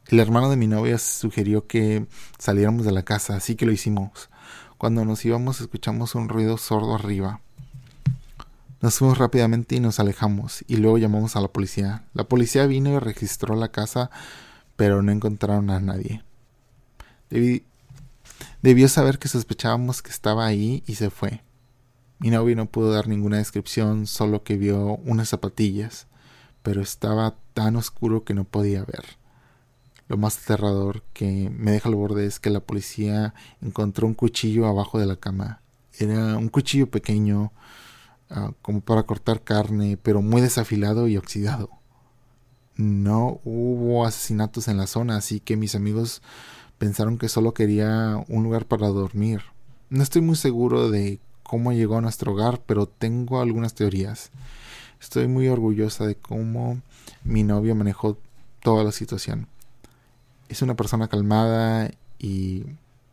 El 0.06 0.20
hermano 0.20 0.48
de 0.48 0.56
mi 0.56 0.68
novia 0.68 0.98
sugirió 0.98 1.66
que 1.66 2.06
saliéramos 2.38 2.86
de 2.86 2.92
la 2.92 3.02
casa, 3.02 3.34
así 3.34 3.56
que 3.56 3.66
lo 3.66 3.72
hicimos. 3.72 4.30
Cuando 4.78 5.04
nos 5.04 5.24
íbamos 5.24 5.60
escuchamos 5.60 6.14
un 6.14 6.28
ruido 6.28 6.56
sordo 6.56 6.94
arriba. 6.94 7.40
Nos 8.80 8.98
fuimos 8.98 9.16
rápidamente 9.16 9.76
y 9.76 9.80
nos 9.80 10.00
alejamos, 10.00 10.64
y 10.68 10.76
luego 10.76 10.98
llamamos 10.98 11.34
a 11.34 11.40
la 11.40 11.48
policía. 11.48 12.04
La 12.12 12.24
policía 12.24 12.66
vino 12.66 12.90
y 12.90 12.98
registró 12.98 13.56
la 13.56 13.68
casa, 13.68 14.10
pero 14.76 15.02
no 15.02 15.12
encontraron 15.12 15.70
a 15.70 15.80
nadie. 15.80 16.22
debió 18.62 18.88
saber 18.88 19.18
que 19.18 19.28
sospechábamos 19.28 20.02
que 20.02 20.10
estaba 20.10 20.46
ahí 20.46 20.82
y 20.86 20.96
se 20.96 21.10
fue. 21.10 21.42
Mi 22.18 22.30
novio 22.30 22.56
no 22.56 22.66
pudo 22.66 22.92
dar 22.92 23.08
ninguna 23.08 23.38
descripción, 23.38 24.06
solo 24.06 24.42
que 24.42 24.56
vio 24.56 24.96
unas 25.04 25.30
zapatillas, 25.30 26.06
pero 26.62 26.82
estaba 26.82 27.36
tan 27.54 27.76
oscuro 27.76 28.24
que 28.24 28.34
no 28.34 28.44
podía 28.44 28.84
ver. 28.84 29.04
Lo 30.08 30.16
más 30.16 30.38
aterrador 30.38 31.02
que 31.12 31.50
me 31.50 31.72
deja 31.72 31.88
al 31.88 31.94
borde 31.94 32.26
es 32.26 32.38
que 32.38 32.50
la 32.50 32.60
policía 32.60 33.34
encontró 33.60 34.06
un 34.06 34.14
cuchillo 34.14 34.66
abajo 34.66 34.98
de 34.98 35.06
la 35.06 35.16
cama. 35.16 35.60
Era 35.98 36.36
un 36.36 36.48
cuchillo 36.48 36.90
pequeño, 36.90 37.52
Ah, 38.28 38.52
como 38.60 38.80
para 38.80 39.04
cortar 39.04 39.42
carne, 39.42 39.96
pero 40.02 40.20
muy 40.20 40.40
desafilado 40.40 41.06
y 41.06 41.16
oxidado. 41.16 41.70
No 42.76 43.40
hubo 43.44 44.04
asesinatos 44.04 44.68
en 44.68 44.76
la 44.76 44.86
zona, 44.86 45.16
así 45.16 45.40
que 45.40 45.56
mis 45.56 45.74
amigos 45.74 46.22
pensaron 46.78 47.18
que 47.18 47.28
solo 47.28 47.54
quería 47.54 48.24
un 48.28 48.42
lugar 48.42 48.66
para 48.66 48.88
dormir. 48.88 49.42
No 49.88 50.02
estoy 50.02 50.22
muy 50.22 50.36
seguro 50.36 50.90
de 50.90 51.20
cómo 51.42 51.72
llegó 51.72 51.98
a 51.98 52.00
nuestro 52.00 52.32
hogar, 52.32 52.60
pero 52.66 52.86
tengo 52.86 53.40
algunas 53.40 53.74
teorías. 53.74 54.30
Estoy 55.00 55.28
muy 55.28 55.48
orgullosa 55.48 56.06
de 56.06 56.16
cómo 56.16 56.80
mi 57.22 57.44
novio 57.44 57.74
manejó 57.76 58.18
toda 58.60 58.82
la 58.82 58.92
situación. 58.92 59.46
Es 60.48 60.62
una 60.62 60.74
persona 60.74 61.08
calmada 61.08 61.90
y 62.18 62.64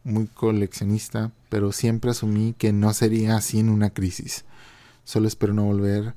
muy 0.04 0.26
coleccionista, 0.28 1.32
pero 1.50 1.72
siempre 1.72 2.12
asumí 2.12 2.56
que 2.58 2.74
no 2.74 2.94
sería 2.94 3.38
así 3.38 3.60
en 3.60 3.70
una 3.70 3.92
crisis. 3.92 4.46
Solo 5.04 5.28
espero 5.28 5.54
no 5.54 5.66
volver 5.66 6.16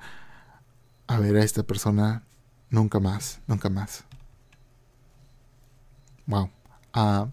a 1.07 1.19
ver 1.19 1.37
a 1.37 1.45
esta 1.45 1.63
persona 1.63 2.25
nunca 2.71 3.01
más, 3.01 3.41
nunca 3.47 3.69
más. 3.69 4.05
Wow. 6.27 6.51
Ah, 6.93 7.29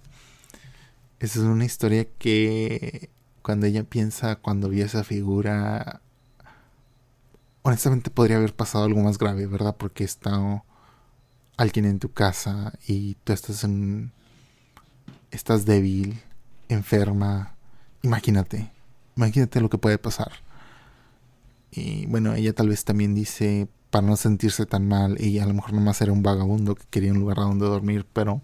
esa 1.20 1.40
es 1.40 1.46
una 1.46 1.66
historia 1.66 2.06
que 2.06 3.10
cuando 3.42 3.66
ella 3.66 3.84
piensa, 3.84 4.36
cuando 4.38 4.70
vio 4.70 4.86
esa 4.86 5.04
figura, 5.04 6.02
honestamente 7.62 8.10
podría 8.10 8.38
haber 8.38 8.56
pasado 8.56 8.86
algo 8.86 9.02
más 9.02 9.18
grave, 9.18 9.48
¿verdad? 9.48 9.76
Porque 9.78 10.04
está 10.04 10.64
alguien 11.58 11.86
en 11.86 12.00
tu 12.00 12.12
casa 12.12 12.74
y 12.88 13.16
tú 13.24 13.34
estás 13.34 13.64
en... 13.64 14.12
estás 15.32 15.66
débil, 15.66 16.22
enferma. 16.70 17.56
Imagínate, 18.02 18.72
imagínate 19.16 19.62
lo 19.62 19.70
que 19.70 19.78
puede 19.78 19.98
pasar. 19.98 20.32
Y 21.76 22.06
bueno, 22.06 22.36
ella 22.36 22.54
tal 22.54 22.70
vez 22.70 22.86
también 22.86 23.16
dice 23.16 23.68
para 23.90 24.08
no 24.08 24.16
sentirse 24.16 24.66
tan 24.66 24.88
mal, 24.88 25.18
ella 25.20 25.44
a 25.44 25.48
lo 25.48 25.54
mejor 25.54 25.74
nomás 25.74 26.02
era 26.02 26.12
un 26.12 26.24
vagabundo 26.24 26.76
que 26.76 26.84
quería 26.90 27.12
un 27.12 27.20
lugar 27.20 27.38
donde 27.38 27.66
dormir, 27.66 28.08
pero 28.12 28.42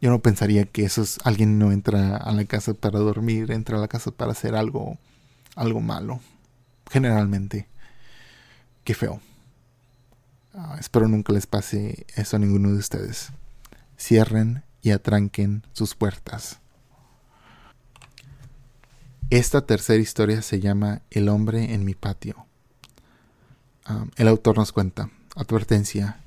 yo 0.00 0.10
no 0.10 0.20
pensaría 0.20 0.64
que 0.64 0.84
eso 0.84 1.02
es 1.02 1.18
alguien 1.24 1.58
no 1.58 1.70
entra 1.70 2.16
a 2.16 2.32
la 2.32 2.44
casa 2.46 2.74
para 2.74 2.98
dormir, 2.98 3.50
entra 3.50 3.76
a 3.76 3.80
la 3.80 3.88
casa 3.88 4.10
para 4.10 4.32
hacer 4.32 4.54
algo 4.54 4.98
algo 5.54 5.80
malo. 5.80 6.20
Generalmente. 6.90 7.68
Qué 8.84 8.94
feo. 8.94 9.20
Ah, 10.52 10.76
espero 10.78 11.08
nunca 11.08 11.32
les 11.32 11.46
pase 11.46 12.06
eso 12.14 12.36
a 12.36 12.38
ninguno 12.38 12.70
de 12.70 12.78
ustedes. 12.78 13.30
Cierren 13.98 14.62
y 14.82 14.90
atranquen 14.90 15.66
sus 15.72 15.94
puertas. 15.94 16.60
Esta 19.34 19.66
tercera 19.66 20.00
historia 20.00 20.42
se 20.42 20.60
llama 20.60 21.02
El 21.10 21.28
hombre 21.28 21.74
en 21.74 21.84
mi 21.84 21.94
patio. 21.96 22.46
Ah, 23.84 24.06
el 24.16 24.28
autor 24.28 24.58
nos 24.58 24.70
cuenta, 24.70 25.10
advertencia, 25.34 26.20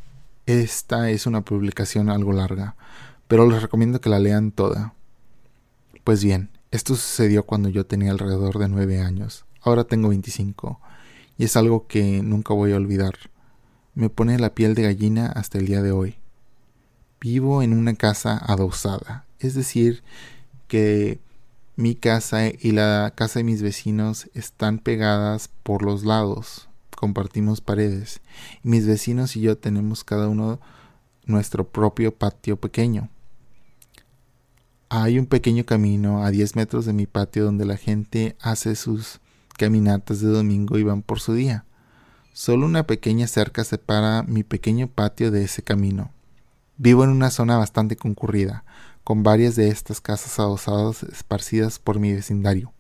esta 0.46 1.10
es 1.10 1.26
una 1.26 1.40
publicación 1.40 2.10
algo 2.10 2.34
larga, 2.34 2.76
pero 3.30 3.50
les 3.50 3.62
recomiendo 3.62 4.02
que 4.02 4.10
la 4.10 4.20
lean 4.20 4.52
toda. 4.52 4.94
Pues 6.04 6.22
bien, 6.22 6.50
esto 6.70 6.96
sucedió 6.96 7.44
cuando 7.44 7.70
yo 7.70 7.86
tenía 7.86 8.12
alrededor 8.12 8.60
de 8.60 8.68
nueve 8.68 9.00
años, 9.00 9.46
ahora 9.62 9.86
tengo 9.86 10.10
25, 10.10 10.82
y 11.38 11.46
es 11.46 11.56
algo 11.56 11.88
que 11.88 12.22
nunca 12.22 12.54
voy 12.54 12.74
a 12.74 12.76
olvidar. 12.76 13.14
Me 13.96 14.10
pone 14.10 14.38
la 14.38 14.54
piel 14.54 14.76
de 14.76 14.82
gallina 14.82 15.28
hasta 15.28 15.60
el 15.60 15.66
día 15.66 15.82
de 15.82 15.94
hoy. 15.94 16.18
Vivo 17.22 17.64
en 17.64 17.72
una 17.72 17.96
casa 17.96 18.38
adosada, 18.38 19.24
es 19.40 19.54
decir, 19.54 20.04
que 20.68 21.22
mi 21.78 21.94
casa 21.94 22.48
y 22.48 22.72
la 22.72 23.14
casa 23.16 23.40
de 23.40 23.44
mis 23.44 23.62
vecinos 23.62 24.30
están 24.34 24.80
pegadas 24.80 25.50
por 25.62 25.84
los 25.84 26.04
lados, 26.04 26.68
compartimos 26.96 27.62
paredes, 27.62 28.20
mis 28.64 28.88
vecinos 28.88 29.36
y 29.36 29.42
yo 29.42 29.60
tenemos 29.60 30.04
cada 30.04 30.28
uno 30.28 30.60
nuestro 31.26 31.70
propio 31.70 32.16
patio 32.16 32.60
pequeño. 32.60 33.10
Hay 34.90 35.20
un 35.20 35.28
pequeño 35.28 35.66
camino 35.66 36.26
a 36.26 36.32
10 36.32 36.56
metros 36.56 36.86
de 36.86 36.94
mi 36.94 37.06
patio 37.06 37.46
donde 37.46 37.66
la 37.66 37.78
gente 37.78 38.36
hace 38.42 38.76
sus 38.76 39.20
caminatas 39.56 40.20
de 40.20 40.30
domingo 40.30 40.80
y 40.80 40.84
van 40.84 41.04
por 41.04 41.20
su 41.20 41.34
día. 41.36 41.66
Solo 42.34 42.66
una 42.66 42.88
pequeña 42.88 43.28
cerca 43.28 43.64
separa 43.64 44.24
mi 44.24 44.44
pequeño 44.44 44.88
patio 44.88 45.30
de 45.30 45.44
ese 45.44 45.62
camino. 45.62 46.12
Vivo 46.78 47.04
en 47.04 47.12
una 47.12 47.30
zona 47.30 47.58
bastante 47.58 47.98
concurrida, 47.98 48.64
con 49.08 49.24
varias 49.24 49.56
de 49.56 49.70
estas 49.70 50.02
casas 50.02 50.38
adosadas 50.38 51.04
esparcidas 51.04 51.80
por 51.80 51.98
mi 51.98 52.12
vecindario. 52.12 52.74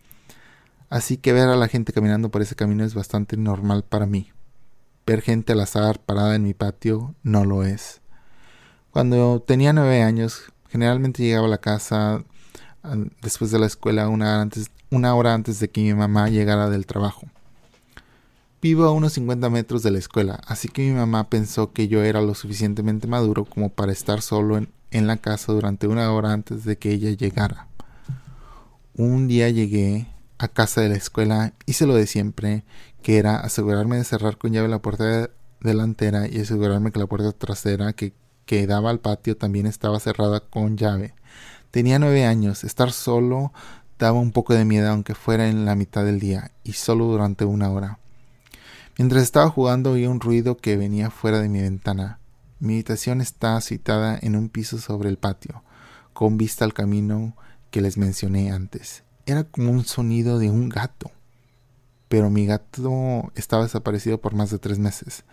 Así 0.89 1.15
que 1.15 1.31
ver 1.31 1.47
a 1.47 1.55
la 1.55 1.69
gente 1.69 1.93
caminando 1.93 2.29
por 2.29 2.41
ese 2.41 2.53
camino 2.53 2.83
es 2.83 2.95
bastante 2.95 3.37
normal 3.37 3.85
para 3.87 4.07
mí. 4.07 4.33
Ver 5.05 5.21
gente 5.21 5.53
al 5.53 5.61
azar 5.61 5.99
parada 5.99 6.35
en 6.35 6.43
mi 6.43 6.53
patio 6.53 7.15
no 7.23 7.45
lo 7.45 7.63
es. 7.63 8.01
Cuando 8.91 9.39
tenía 9.39 9.71
nueve 9.71 10.03
años, 10.03 10.51
generalmente 10.67 11.23
llegaba 11.23 11.47
a 11.47 11.49
la 11.49 11.59
casa 11.59 12.25
ah, 12.83 12.95
después 13.21 13.49
de 13.51 13.59
la 13.59 13.67
escuela 13.67 14.09
una, 14.09 15.15
hora 15.15 15.33
antes 15.33 15.61
de 15.61 15.69
que 15.69 15.79
mi 15.79 15.93
mamá 15.93 16.27
llegara 16.27 16.69
del 16.69 16.85
trabajo. 16.85 17.27
Vivo 18.61 18.83
a 18.83 18.91
unos 18.91 19.13
50 19.13 19.49
metros 19.49 19.81
de 19.81 19.91
la 19.91 19.99
escuela, 19.99 20.41
así 20.45 20.67
que 20.67 20.81
mi 20.81 20.93
mamá 20.93 21.29
pensó 21.29 21.71
que 21.71 21.87
yo 21.87 22.03
era 22.03 22.19
lo 22.19 22.35
suficientemente 22.35 23.07
maduro 23.07 23.45
como 23.45 23.69
para 23.69 23.93
estar 23.93 24.21
solo 24.21 24.57
en, 24.57 24.67
en 24.91 25.07
la 25.07 25.17
casa 25.17 25.53
durante 25.53 25.87
una 25.87 26.11
hora 26.11 26.33
antes 26.33 26.63
de 26.63 26.77
que 26.77 26.91
ella 26.91 27.11
llegara. 27.11 27.67
Un 28.95 29.27
día 29.27 29.49
llegué 29.49 30.07
a 30.37 30.47
casa 30.47 30.81
de 30.81 30.89
la 30.89 30.95
escuela, 30.95 31.53
hice 31.65 31.85
lo 31.85 31.95
de 31.95 32.07
siempre, 32.07 32.63
que 33.01 33.17
era 33.17 33.37
asegurarme 33.37 33.97
de 33.97 34.03
cerrar 34.03 34.37
con 34.37 34.53
llave 34.53 34.67
la 34.67 34.81
puerta 34.81 35.29
delantera 35.59 36.27
y 36.27 36.39
asegurarme 36.39 36.91
que 36.91 36.99
la 36.99 37.07
puerta 37.07 37.31
trasera 37.31 37.93
que, 37.93 38.13
que 38.45 38.67
daba 38.67 38.89
al 38.89 38.99
patio 38.99 39.37
también 39.37 39.65
estaba 39.65 39.99
cerrada 39.99 40.39
con 40.39 40.77
llave. 40.77 41.13
Tenía 41.71 41.99
nueve 41.99 42.25
años, 42.25 42.63
estar 42.63 42.91
solo 42.91 43.51
daba 43.99 44.19
un 44.19 44.31
poco 44.31 44.53
de 44.53 44.65
miedo 44.65 44.89
aunque 44.89 45.15
fuera 45.15 45.47
en 45.47 45.65
la 45.65 45.75
mitad 45.75 46.05
del 46.05 46.19
día 46.19 46.51
y 46.63 46.73
solo 46.73 47.05
durante 47.05 47.45
una 47.45 47.69
hora. 47.69 47.99
Mientras 48.97 49.23
estaba 49.23 49.49
jugando 49.49 49.91
oí 49.91 50.05
un 50.07 50.19
ruido 50.19 50.57
que 50.57 50.77
venía 50.77 51.09
fuera 51.09 51.39
de 51.39 51.49
mi 51.49 51.61
ventana. 51.61 52.19
Mi 52.59 52.73
habitación 52.73 53.21
está 53.21 53.59
citada 53.61 54.17
en 54.21 54.35
un 54.35 54.49
piso 54.49 54.79
sobre 54.79 55.09
el 55.09 55.17
patio, 55.17 55.63
con 56.13 56.37
vista 56.37 56.65
al 56.65 56.73
camino 56.73 57.35
que 57.69 57.81
les 57.81 57.97
mencioné 57.97 58.51
antes. 58.51 59.03
Era 59.27 59.43
como 59.43 59.71
un 59.71 59.85
sonido 59.85 60.39
de 60.39 60.49
un 60.49 60.69
gato. 60.69 61.11
Pero 62.07 62.29
mi 62.29 62.45
gato 62.45 63.31
estaba 63.35 63.63
desaparecido 63.63 64.19
por 64.19 64.33
más 64.33 64.49
de 64.49 64.57
tres 64.57 64.79
meses. 64.79 65.23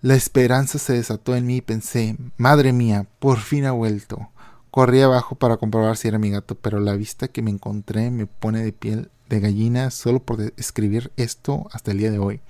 La 0.00 0.14
esperanza 0.14 0.78
se 0.78 0.94
desató 0.94 1.36
en 1.36 1.46
mí 1.46 1.56
y 1.56 1.60
pensé, 1.60 2.16
Madre 2.38 2.72
mía, 2.72 3.06
por 3.18 3.38
fin 3.38 3.66
ha 3.66 3.72
vuelto. 3.72 4.30
Corrí 4.70 5.02
abajo 5.02 5.34
para 5.34 5.58
comprobar 5.58 5.98
si 5.98 6.08
era 6.08 6.18
mi 6.18 6.30
gato, 6.30 6.54
pero 6.54 6.80
la 6.80 6.94
vista 6.94 7.28
que 7.28 7.42
me 7.42 7.50
encontré 7.50 8.10
me 8.10 8.26
pone 8.26 8.64
de 8.64 8.72
piel 8.72 9.10
de 9.28 9.40
gallina 9.40 9.90
solo 9.90 10.22
por 10.22 10.40
escribir 10.56 11.12
esto 11.16 11.68
hasta 11.72 11.90
el 11.90 11.98
día 11.98 12.10
de 12.10 12.18
hoy. 12.18 12.40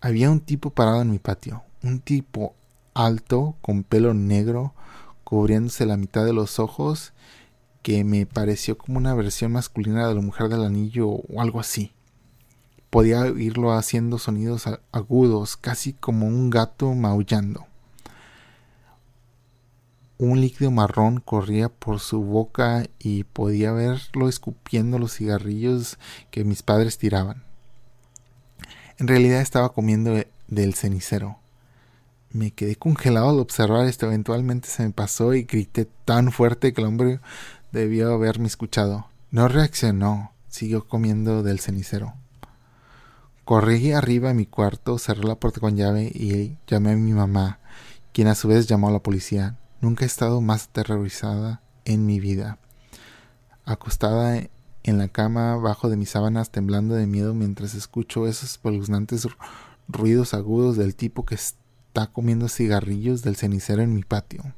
Había 0.00 0.30
un 0.30 0.40
tipo 0.40 0.70
parado 0.70 1.02
en 1.02 1.10
mi 1.10 1.18
patio, 1.18 1.62
un 1.82 2.00
tipo 2.00 2.54
alto, 2.94 3.56
con 3.62 3.84
pelo 3.84 4.14
negro, 4.14 4.74
cubriéndose 5.24 5.86
la 5.86 5.96
mitad 5.96 6.24
de 6.24 6.32
los 6.32 6.58
ojos, 6.58 7.12
que 7.82 8.04
me 8.04 8.26
pareció 8.26 8.78
como 8.78 8.98
una 8.98 9.14
versión 9.14 9.52
masculina 9.52 10.06
de 10.06 10.14
la 10.14 10.20
mujer 10.20 10.48
del 10.48 10.64
anillo 10.64 11.08
o 11.08 11.40
algo 11.40 11.60
así. 11.60 11.92
Podía 12.90 13.22
oírlo 13.22 13.72
haciendo 13.72 14.18
sonidos 14.18 14.64
agudos, 14.92 15.56
casi 15.56 15.94
como 15.94 16.26
un 16.26 16.50
gato 16.50 16.94
maullando. 16.94 17.66
Un 20.18 20.40
líquido 20.40 20.70
marrón 20.70 21.20
corría 21.20 21.68
por 21.68 21.98
su 21.98 22.22
boca 22.22 22.84
y 23.00 23.24
podía 23.24 23.72
verlo 23.72 24.28
escupiendo 24.28 24.98
los 24.98 25.16
cigarrillos 25.16 25.98
que 26.30 26.44
mis 26.44 26.62
padres 26.62 26.98
tiraban. 26.98 27.42
En 28.98 29.08
realidad 29.08 29.40
estaba 29.40 29.72
comiendo 29.72 30.14
del 30.46 30.74
cenicero. 30.74 31.41
Me 32.32 32.50
quedé 32.50 32.76
congelado 32.76 33.30
al 33.30 33.40
observar 33.40 33.86
esto. 33.86 34.06
Eventualmente 34.06 34.68
se 34.68 34.84
me 34.84 34.90
pasó 34.90 35.34
y 35.34 35.42
grité 35.42 35.86
tan 36.04 36.32
fuerte 36.32 36.72
que 36.72 36.80
el 36.80 36.86
hombre 36.86 37.20
debió 37.72 38.12
haberme 38.12 38.46
escuchado. 38.46 39.06
No 39.30 39.48
reaccionó. 39.48 40.32
Siguió 40.48 40.86
comiendo 40.86 41.42
del 41.42 41.60
cenicero. 41.60 42.14
Corrí 43.44 43.92
arriba 43.92 44.30
a 44.30 44.34
mi 44.34 44.46
cuarto, 44.46 44.98
cerré 44.98 45.24
la 45.24 45.34
puerta 45.34 45.60
con 45.60 45.76
llave 45.76 46.04
y 46.14 46.58
llamé 46.66 46.92
a 46.92 46.96
mi 46.96 47.12
mamá, 47.12 47.58
quien 48.12 48.28
a 48.28 48.34
su 48.34 48.48
vez 48.48 48.66
llamó 48.66 48.88
a 48.88 48.92
la 48.92 49.02
policía. 49.02 49.56
Nunca 49.80 50.04
he 50.04 50.06
estado 50.06 50.40
más 50.40 50.68
aterrorizada 50.68 51.62
en 51.84 52.06
mi 52.06 52.20
vida. 52.20 52.58
Acostada 53.64 54.42
en 54.84 54.98
la 54.98 55.08
cama, 55.08 55.56
bajo 55.56 55.88
de 55.88 55.96
mis 55.96 56.10
sábanas, 56.10 56.50
temblando 56.50 56.94
de 56.94 57.06
miedo 57.06 57.34
mientras 57.34 57.74
escucho 57.74 58.26
esos 58.26 58.50
espeluznantes 58.50 59.26
ruidos 59.88 60.34
agudos 60.34 60.76
del 60.76 60.94
tipo 60.94 61.24
que 61.24 61.34
está 61.34 61.61
comiendo 62.12 62.48
cigarrillos 62.48 63.22
del 63.22 63.36
cenicero 63.36 63.82
en 63.82 63.94
mi 63.94 64.02
patio. 64.02 64.54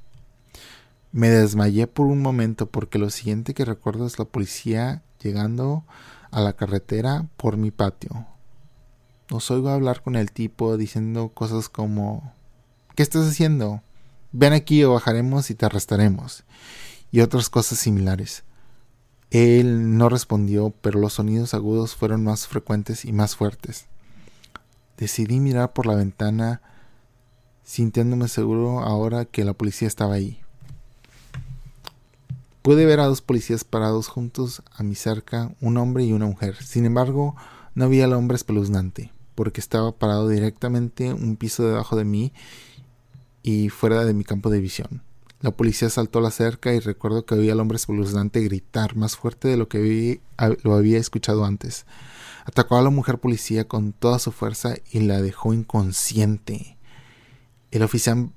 Me 1.12 1.28
desmayé 1.28 1.86
por 1.86 2.06
un 2.06 2.22
momento 2.22 2.66
porque 2.66 2.98
lo 2.98 3.10
siguiente 3.10 3.54
que 3.54 3.64
recuerdo 3.64 4.06
es 4.06 4.18
la 4.18 4.24
policía 4.24 5.02
llegando 5.22 5.84
a 6.30 6.40
la 6.40 6.54
carretera 6.54 7.26
por 7.36 7.56
mi 7.56 7.70
patio. 7.70 8.26
Os 9.30 9.50
oigo 9.50 9.68
hablar 9.70 10.02
con 10.02 10.16
el 10.16 10.32
tipo 10.32 10.76
diciendo 10.76 11.30
cosas 11.30 11.68
como 11.68 12.32
¿Qué 12.94 13.02
estás 13.02 13.26
haciendo? 13.26 13.82
ven 14.36 14.52
aquí 14.52 14.82
o 14.82 14.92
bajaremos 14.92 15.48
y 15.50 15.54
te 15.54 15.64
arrestaremos, 15.64 16.42
y 17.12 17.20
otras 17.20 17.48
cosas 17.48 17.78
similares. 17.78 18.42
Él 19.30 19.96
no 19.96 20.08
respondió, 20.08 20.74
pero 20.80 20.98
los 20.98 21.14
sonidos 21.14 21.54
agudos 21.54 21.94
fueron 21.94 22.24
más 22.24 22.48
frecuentes 22.48 23.04
y 23.04 23.12
más 23.12 23.36
fuertes. 23.36 23.86
Decidí 24.96 25.38
mirar 25.38 25.72
por 25.72 25.86
la 25.86 25.94
ventana, 25.94 26.62
sintiéndome 27.64 28.28
seguro 28.28 28.80
ahora 28.80 29.24
que 29.24 29.44
la 29.44 29.54
policía 29.54 29.88
estaba 29.88 30.14
ahí. 30.14 30.40
Pude 32.62 32.86
ver 32.86 33.00
a 33.00 33.06
dos 33.06 33.20
policías 33.20 33.64
parados 33.64 34.08
juntos 34.08 34.62
a 34.72 34.82
mi 34.82 34.94
cerca, 34.94 35.54
un 35.60 35.76
hombre 35.76 36.04
y 36.04 36.12
una 36.12 36.26
mujer. 36.26 36.56
Sin 36.62 36.86
embargo, 36.86 37.36
no 37.74 37.88
vi 37.88 38.00
al 38.00 38.12
hombre 38.14 38.36
espeluznante, 38.36 39.12
porque 39.34 39.60
estaba 39.60 39.92
parado 39.92 40.28
directamente 40.28 41.12
un 41.12 41.36
piso 41.36 41.66
debajo 41.66 41.96
de 41.96 42.04
mí 42.04 42.32
y 43.42 43.68
fuera 43.68 44.04
de 44.04 44.14
mi 44.14 44.24
campo 44.24 44.48
de 44.48 44.60
visión. 44.60 45.02
La 45.40 45.50
policía 45.50 45.90
saltó 45.90 46.22
la 46.22 46.30
cerca 46.30 46.72
y 46.72 46.80
recuerdo 46.80 47.26
que 47.26 47.34
oí 47.34 47.50
al 47.50 47.60
hombre 47.60 47.76
espeluznante 47.76 48.40
gritar 48.40 48.96
más 48.96 49.14
fuerte 49.14 49.48
de 49.48 49.58
lo 49.58 49.68
que 49.68 50.22
lo 50.62 50.74
había 50.74 50.96
escuchado 50.96 51.44
antes. 51.44 51.84
Atacó 52.46 52.78
a 52.78 52.82
la 52.82 52.88
mujer 52.88 53.18
policía 53.18 53.68
con 53.68 53.92
toda 53.92 54.18
su 54.18 54.32
fuerza 54.32 54.76
y 54.90 55.00
la 55.00 55.20
dejó 55.20 55.52
inconsciente. 55.52 56.73
El 57.74 57.82
oficial, 57.82 58.30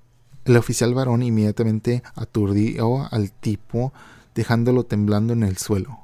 el 0.46 0.58
oficial 0.58 0.96
varón 0.96 1.22
inmediatamente 1.22 2.02
aturdió 2.16 3.08
al 3.14 3.32
tipo, 3.32 3.94
dejándolo 4.34 4.84
temblando 4.84 5.34
en 5.34 5.44
el 5.44 5.58
suelo. 5.58 6.00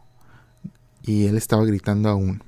Y 1.01 1.25
él 1.25 1.35
estaba 1.35 1.65
gritando 1.65 2.09
aún. 2.09 2.43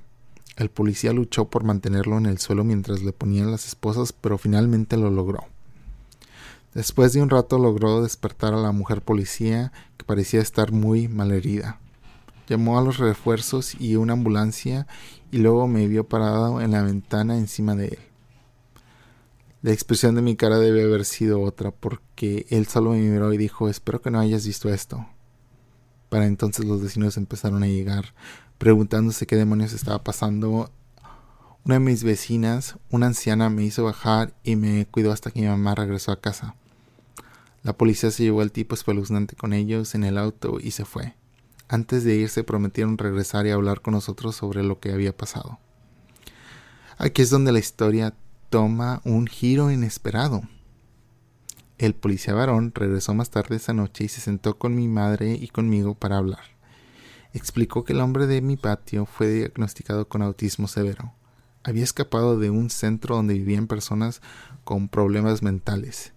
El 0.57 0.69
policía 0.69 1.11
luchó 1.11 1.45
por 1.45 1.63
mantenerlo 1.63 2.19
en 2.19 2.27
el 2.27 2.37
suelo 2.37 2.63
mientras 2.63 3.01
le 3.01 3.13
ponían 3.13 3.49
las 3.49 3.65
esposas, 3.65 4.13
pero 4.13 4.37
finalmente 4.37 4.95
lo 4.95 5.09
logró. 5.09 5.45
Después 6.75 7.13
de 7.13 7.23
un 7.23 7.31
rato 7.31 7.57
logró 7.57 8.03
despertar 8.03 8.53
a 8.53 8.61
la 8.61 8.71
mujer 8.71 9.01
policía, 9.01 9.71
que 9.97 10.05
parecía 10.05 10.39
estar 10.39 10.71
muy 10.71 11.07
malherida. 11.07 11.79
Llamó 12.47 12.77
a 12.77 12.83
los 12.83 12.99
refuerzos 12.99 13.73
y 13.81 13.95
una 13.95 14.13
ambulancia 14.13 14.85
y 15.31 15.39
luego 15.39 15.67
me 15.67 15.87
vio 15.87 16.07
parado 16.07 16.61
en 16.61 16.69
la 16.69 16.83
ventana 16.83 17.39
encima 17.39 17.73
de 17.73 17.87
él. 17.87 18.14
La 19.65 19.71
expresión 19.71 20.13
de 20.13 20.21
mi 20.21 20.35
cara 20.35 20.59
debe 20.59 20.83
haber 20.83 21.05
sido 21.05 21.41
otra, 21.41 21.71
porque 21.71 22.45
él 22.51 22.67
solo 22.67 22.91
me 22.91 22.99
miró 22.99 23.33
y 23.33 23.37
dijo 23.39 23.67
espero 23.67 23.99
que 23.99 24.11
no 24.11 24.19
hayas 24.19 24.45
visto 24.45 24.71
esto. 24.71 25.07
Para 26.09 26.27
entonces 26.27 26.65
los 26.65 26.83
vecinos 26.83 27.17
empezaron 27.17 27.63
a 27.63 27.67
llegar, 27.67 28.13
preguntándose 28.59 29.25
qué 29.25 29.35
demonios 29.35 29.73
estaba 29.73 30.03
pasando. 30.03 30.69
Una 31.63 31.73
de 31.73 31.79
mis 31.79 32.03
vecinas, 32.03 32.77
una 32.91 33.07
anciana, 33.07 33.49
me 33.49 33.63
hizo 33.63 33.83
bajar 33.83 34.35
y 34.43 34.55
me 34.55 34.85
cuidó 34.85 35.11
hasta 35.11 35.31
que 35.31 35.41
mi 35.41 35.47
mamá 35.47 35.73
regresó 35.73 36.11
a 36.11 36.21
casa. 36.21 36.53
La 37.63 37.73
policía 37.73 38.11
se 38.11 38.21
llevó 38.21 38.41
al 38.41 38.51
tipo 38.51 38.75
espeluznante 38.75 39.35
con 39.35 39.51
ellos 39.51 39.95
en 39.95 40.03
el 40.03 40.19
auto 40.19 40.59
y 40.61 40.69
se 40.69 40.85
fue. 40.85 41.15
Antes 41.69 42.03
de 42.03 42.13
irse 42.13 42.43
prometieron 42.43 42.99
regresar 42.99 43.47
y 43.47 43.49
hablar 43.49 43.81
con 43.81 43.95
nosotros 43.95 44.35
sobre 44.35 44.61
lo 44.61 44.79
que 44.79 44.91
había 44.91 45.17
pasado. 45.17 45.57
Aquí 46.99 47.23
es 47.23 47.31
donde 47.31 47.51
la 47.51 47.57
historia 47.57 48.13
toma 48.49 49.01
un 49.03 49.27
giro 49.27 49.71
inesperado. 49.71 50.43
El 51.77 51.93
policía 51.93 52.33
varón 52.33 52.71
regresó 52.73 53.13
más 53.13 53.29
tarde 53.29 53.57
esa 53.57 53.73
noche 53.73 54.05
y 54.05 54.07
se 54.07 54.21
sentó 54.21 54.57
con 54.57 54.75
mi 54.75 54.87
madre 54.87 55.33
y 55.33 55.47
conmigo 55.49 55.95
para 55.95 56.17
hablar. 56.17 56.43
Explicó 57.33 57.83
que 57.83 57.93
el 57.93 58.01
hombre 58.01 58.27
de 58.27 58.41
mi 58.41 58.55
patio 58.55 59.05
fue 59.05 59.29
diagnosticado 59.29 60.07
con 60.07 60.21
autismo 60.21 60.67
severo. 60.67 61.13
Había 61.63 61.83
escapado 61.83 62.39
de 62.39 62.49
un 62.49 62.69
centro 62.69 63.15
donde 63.15 63.33
vivían 63.33 63.67
personas 63.67 64.21
con 64.63 64.87
problemas 64.87 65.41
mentales 65.41 66.13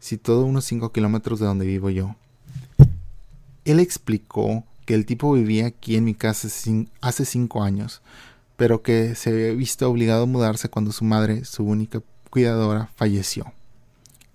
situado 0.00 0.44
unos 0.44 0.64
5 0.64 0.92
kilómetros 0.92 1.38
de 1.38 1.46
donde 1.46 1.66
vivo 1.66 1.90
yo. 1.90 2.16
Él 3.64 3.78
explicó 3.78 4.64
que 4.86 4.94
el 4.94 5.06
tipo 5.06 5.32
vivía 5.34 5.66
aquí 5.66 5.94
en 5.96 6.04
mi 6.04 6.14
casa 6.14 6.48
hace 7.00 7.24
5 7.24 7.62
años, 7.62 8.02
pero 8.60 8.82
que 8.82 9.14
se 9.14 9.30
había 9.30 9.52
visto 9.52 9.88
obligado 9.88 10.24
a 10.24 10.26
mudarse 10.26 10.68
cuando 10.68 10.92
su 10.92 11.02
madre, 11.02 11.46
su 11.46 11.64
única 11.64 12.02
cuidadora, 12.28 12.90
falleció. 12.94 13.54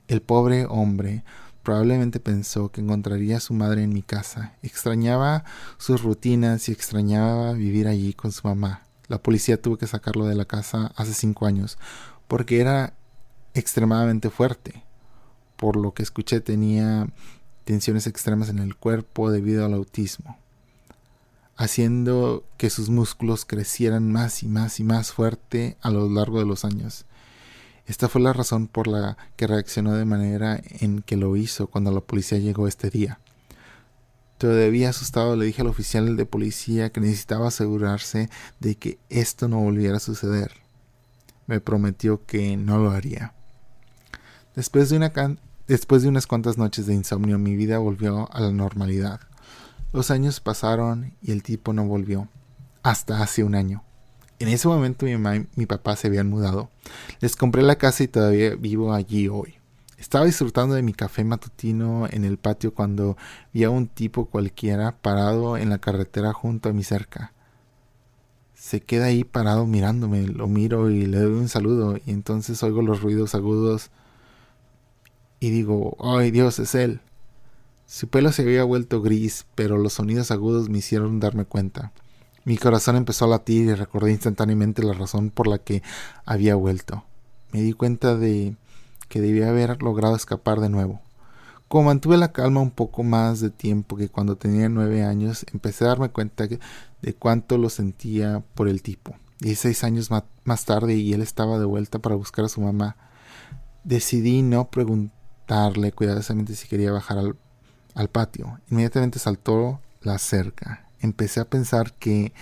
El 0.07 0.23
pobre 0.23 0.65
hombre 0.65 1.23
probablemente 1.61 2.19
pensó 2.19 2.69
que 2.69 2.81
encontraría 2.81 3.37
a 3.37 3.39
su 3.39 3.53
madre 3.53 3.83
en 3.83 3.93
mi 3.93 4.01
casa, 4.01 4.55
extrañaba 4.63 5.43
sus 5.77 6.01
rutinas 6.01 6.69
y 6.69 6.71
extrañaba 6.71 7.53
vivir 7.53 7.87
allí 7.87 8.13
con 8.13 8.31
su 8.31 8.47
mamá. 8.47 8.81
La 9.09 9.19
policía 9.21 9.61
tuvo 9.61 9.77
que 9.77 9.85
sacarlo 9.85 10.25
de 10.25 10.33
la 10.33 10.45
casa 10.45 10.91
hace 10.95 11.13
cinco 11.13 11.45
años 11.45 11.77
porque 12.27 12.59
era 12.59 12.95
extremadamente 13.53 14.31
fuerte 14.31 14.83
por 15.55 15.75
lo 15.75 15.93
que 15.93 16.01
escuché 16.01 16.41
tenía 16.41 17.09
tensiones 17.63 18.07
extremas 18.07 18.49
en 18.49 18.57
el 18.57 18.75
cuerpo 18.75 19.29
debido 19.29 19.65
al 19.65 19.75
autismo, 19.75 20.39
haciendo 21.55 22.43
que 22.57 22.69
sus 22.69 22.89
músculos 22.89 23.45
crecieran 23.45 24.11
más 24.11 24.43
y 24.43 24.47
más 24.47 24.79
y 24.79 24.83
más 24.83 25.11
fuerte 25.11 25.77
a 25.81 25.89
lo 25.89 26.09
largo 26.09 26.39
de 26.39 26.45
los 26.45 26.65
años. 26.65 27.05
Esta 27.85 28.09
fue 28.09 28.21
la 28.21 28.33
razón 28.33 28.67
por 28.67 28.87
la 28.87 29.17
que 29.35 29.47
reaccionó 29.47 29.93
de 29.93 30.05
manera 30.05 30.59
en 30.79 31.01
que 31.01 31.17
lo 31.17 31.35
hizo 31.35 31.67
cuando 31.67 31.91
la 31.91 32.01
policía 32.01 32.39
llegó 32.39 32.67
este 32.67 32.89
día. 32.89 33.19
Todavía 34.37 34.89
asustado 34.89 35.35
le 35.35 35.45
dije 35.45 35.61
al 35.61 35.67
oficial 35.67 36.17
de 36.17 36.25
policía 36.25 36.91
que 36.91 36.99
necesitaba 36.99 37.47
asegurarse 37.47 38.29
de 38.59 38.75
que 38.75 38.97
esto 39.09 39.47
no 39.47 39.61
volviera 39.61 39.97
a 39.97 40.01
suceder. 40.01 40.51
Me 41.47 41.61
prometió 41.61 42.25
que 42.25 42.57
no 42.57 42.79
lo 42.79 42.91
haría. 42.91 43.33
Después 44.55 44.89
de, 44.89 45.37
Después 45.67 46.03
de 46.03 46.09
unas 46.09 46.27
cuantas 46.27 46.57
noches 46.57 46.85
de 46.85 46.93
insomnio 46.93 47.39
mi 47.39 47.55
vida 47.55 47.77
volvió 47.77 48.31
a 48.33 48.41
la 48.41 48.51
normalidad. 48.51 49.21
Los 49.95 50.11
años 50.11 50.41
pasaron 50.41 51.13
y 51.21 51.31
el 51.31 51.41
tipo 51.41 51.71
no 51.71 51.85
volvió. 51.85 52.27
Hasta 52.83 53.23
hace 53.23 53.45
un 53.45 53.55
año. 53.55 53.81
En 54.39 54.49
ese 54.49 54.67
momento 54.67 55.05
mi 55.05 55.13
mamá 55.13 55.37
y 55.37 55.47
mi 55.55 55.65
papá 55.67 55.95
se 55.95 56.07
habían 56.07 56.29
mudado. 56.29 56.69
Les 57.21 57.37
compré 57.37 57.61
la 57.61 57.77
casa 57.77 58.03
y 58.03 58.09
todavía 58.09 58.55
vivo 58.55 58.93
allí 58.93 59.29
hoy. 59.29 59.55
Estaba 59.97 60.25
disfrutando 60.25 60.75
de 60.75 60.81
mi 60.81 60.91
café 60.91 61.23
matutino 61.23 62.09
en 62.11 62.25
el 62.25 62.37
patio 62.37 62.73
cuando 62.73 63.15
vi 63.53 63.63
a 63.63 63.69
un 63.69 63.87
tipo 63.87 64.25
cualquiera 64.25 64.97
parado 64.97 65.55
en 65.55 65.69
la 65.69 65.77
carretera 65.77 66.33
junto 66.33 66.67
a 66.67 66.73
mi 66.73 66.83
cerca. 66.83 67.31
Se 68.53 68.81
queda 68.81 69.05
ahí 69.05 69.23
parado 69.23 69.65
mirándome, 69.65 70.27
lo 70.27 70.49
miro 70.49 70.89
y 70.89 71.05
le 71.05 71.19
doy 71.19 71.35
un 71.35 71.47
saludo 71.47 71.95
y 72.05 72.11
entonces 72.11 72.61
oigo 72.63 72.81
los 72.81 73.01
ruidos 73.01 73.33
agudos 73.33 73.91
y 75.39 75.51
digo, 75.51 75.95
ay 76.01 76.31
Dios, 76.31 76.59
es 76.59 76.75
Él. 76.75 76.99
Su 77.87 78.07
pelo 78.07 78.31
se 78.31 78.41
había 78.41 78.63
vuelto 78.63 79.01
gris, 79.01 79.45
pero 79.53 79.77
los 79.77 79.93
sonidos 79.93 80.31
agudos 80.31 80.69
me 80.69 80.79
hicieron 80.79 81.19
darme 81.19 81.45
cuenta. 81.45 81.91
Mi 82.43 82.57
corazón 82.57 82.95
empezó 82.95 83.25
a 83.25 83.29
latir 83.29 83.67
y 83.67 83.73
recordé 83.73 84.11
instantáneamente 84.11 84.83
la 84.83 84.93
razón 84.93 85.29
por 85.29 85.47
la 85.47 85.59
que 85.59 85.83
había 86.25 86.55
vuelto. 86.55 87.03
Me 87.51 87.61
di 87.61 87.73
cuenta 87.73 88.15
de 88.15 88.55
que 89.07 89.21
debía 89.21 89.49
haber 89.49 89.81
logrado 89.81 90.15
escapar 90.15 90.59
de 90.59 90.69
nuevo. 90.69 91.01
Como 91.67 91.85
mantuve 91.85 92.17
la 92.17 92.31
calma 92.31 92.61
un 92.61 92.71
poco 92.71 93.03
más 93.03 93.39
de 93.39 93.49
tiempo 93.49 93.97
que 93.97 94.09
cuando 94.09 94.35
tenía 94.35 94.67
nueve 94.69 95.03
años, 95.03 95.45
empecé 95.53 95.85
a 95.85 95.89
darme 95.89 96.09
cuenta 96.09 96.47
de 96.47 97.13
cuánto 97.13 97.57
lo 97.57 97.69
sentía 97.69 98.43
por 98.55 98.67
el 98.67 98.81
tipo. 98.81 99.15
Dieciséis 99.39 99.83
años 99.83 100.09
más 100.43 100.65
tarde 100.65 100.95
y 100.95 101.13
él 101.13 101.21
estaba 101.21 101.59
de 101.59 101.65
vuelta 101.65 101.99
para 101.99 102.15
buscar 102.15 102.45
a 102.45 102.49
su 102.49 102.61
mamá. 102.61 102.95
Decidí 103.83 104.41
no 104.41 104.69
preguntarle 104.69 105.91
cuidadosamente 105.91 106.55
si 106.55 106.67
quería 106.67 106.91
bajar 106.91 107.17
al, 107.17 107.35
al 107.95 108.09
patio. 108.09 108.59
Inmediatamente 108.69 109.17
saltó 109.17 109.81
la 110.01 110.19
cerca. 110.19 110.87
Empecé 110.99 111.39
a 111.39 111.49
pensar 111.49 111.93
que 111.93 112.33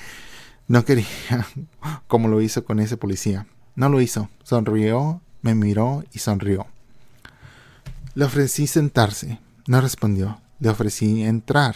no 0.68 0.84
quería, 0.84 1.08
como 2.08 2.28
lo 2.28 2.42
hizo 2.42 2.66
con 2.66 2.80
ese 2.80 2.98
policía. 2.98 3.48
No 3.76 3.90
lo 3.90 4.02
hizo. 4.02 4.30
Sonrió, 4.44 5.22
me 5.42 5.56
miró 5.56 6.04
y 6.12 6.20
sonrió. 6.20 6.68
Le 8.16 8.26
ofrecí 8.26 8.68
sentarse. 8.68 9.40
No 9.68 9.82
respondió. 9.82 10.40
Le 10.60 10.70
ofrecí 10.70 11.24
entrar. 11.24 11.76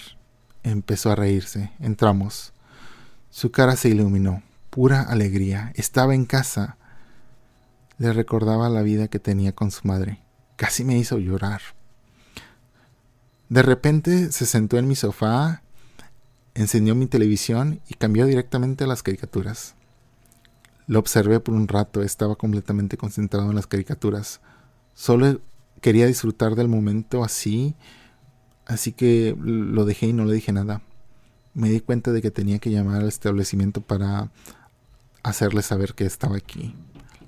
Empezó 0.64 1.12
a 1.12 1.16
reírse. 1.16 1.72
Entramos. 1.80 2.54
Su 3.30 3.52
cara 3.52 3.76
se 3.76 3.90
iluminó. 3.90 4.44
Pura 4.70 5.02
alegría. 5.02 5.72
Estaba 5.76 6.14
en 6.14 6.26
casa. 6.26 6.78
Le 7.98 8.14
recordaba 8.14 8.70
la 8.70 8.84
vida 8.84 9.08
que 9.08 9.20
tenía 9.20 9.54
con 9.54 9.72
su 9.72 9.88
madre. 9.88 10.20
Casi 10.56 10.84
me 10.84 10.98
hizo 10.98 11.18
llorar. 11.18 11.62
De 13.50 13.62
repente 13.62 14.32
se 14.32 14.46
sentó 14.46 14.78
en 14.78 14.88
mi 14.88 14.96
sofá, 14.96 15.62
encendió 16.54 16.96
mi 16.96 17.08
televisión 17.08 17.80
y 17.88 17.94
cambió 17.94 18.26
directamente 18.26 18.84
a 18.84 18.88
las 18.88 19.04
caricaturas. 19.04 19.76
Lo 20.88 21.00
observé 21.00 21.40
por 21.40 21.54
un 21.54 21.68
rato, 21.68 22.02
estaba 22.02 22.36
completamente 22.36 22.98
concentrado 22.98 23.50
en 23.50 23.56
las 23.56 23.68
caricaturas. 23.68 24.42
Solo 24.94 25.40
quería 25.82 26.08
disfrutar 26.08 26.56
del 26.56 26.68
momento 26.68 27.24
así, 27.24 27.76
así 28.66 28.92
que 28.92 29.36
lo 29.40 29.86
dejé 29.86 30.08
y 30.08 30.14
no 30.14 30.26
le 30.26 30.34
dije 30.34 30.52
nada. 30.52 30.82
Me 31.54 31.70
di 31.70 31.80
cuenta 31.80 32.12
de 32.12 32.22
que 32.22 32.32
tenía 32.32 32.60
que 32.60 32.72
llamar 32.72 33.02
al 33.02 33.08
establecimiento 33.08 33.82
para 33.82 34.32
hacerle 35.24 35.62
saber 35.62 35.94
que 35.94 36.06
estaba 36.06 36.38
aquí. 36.38 36.76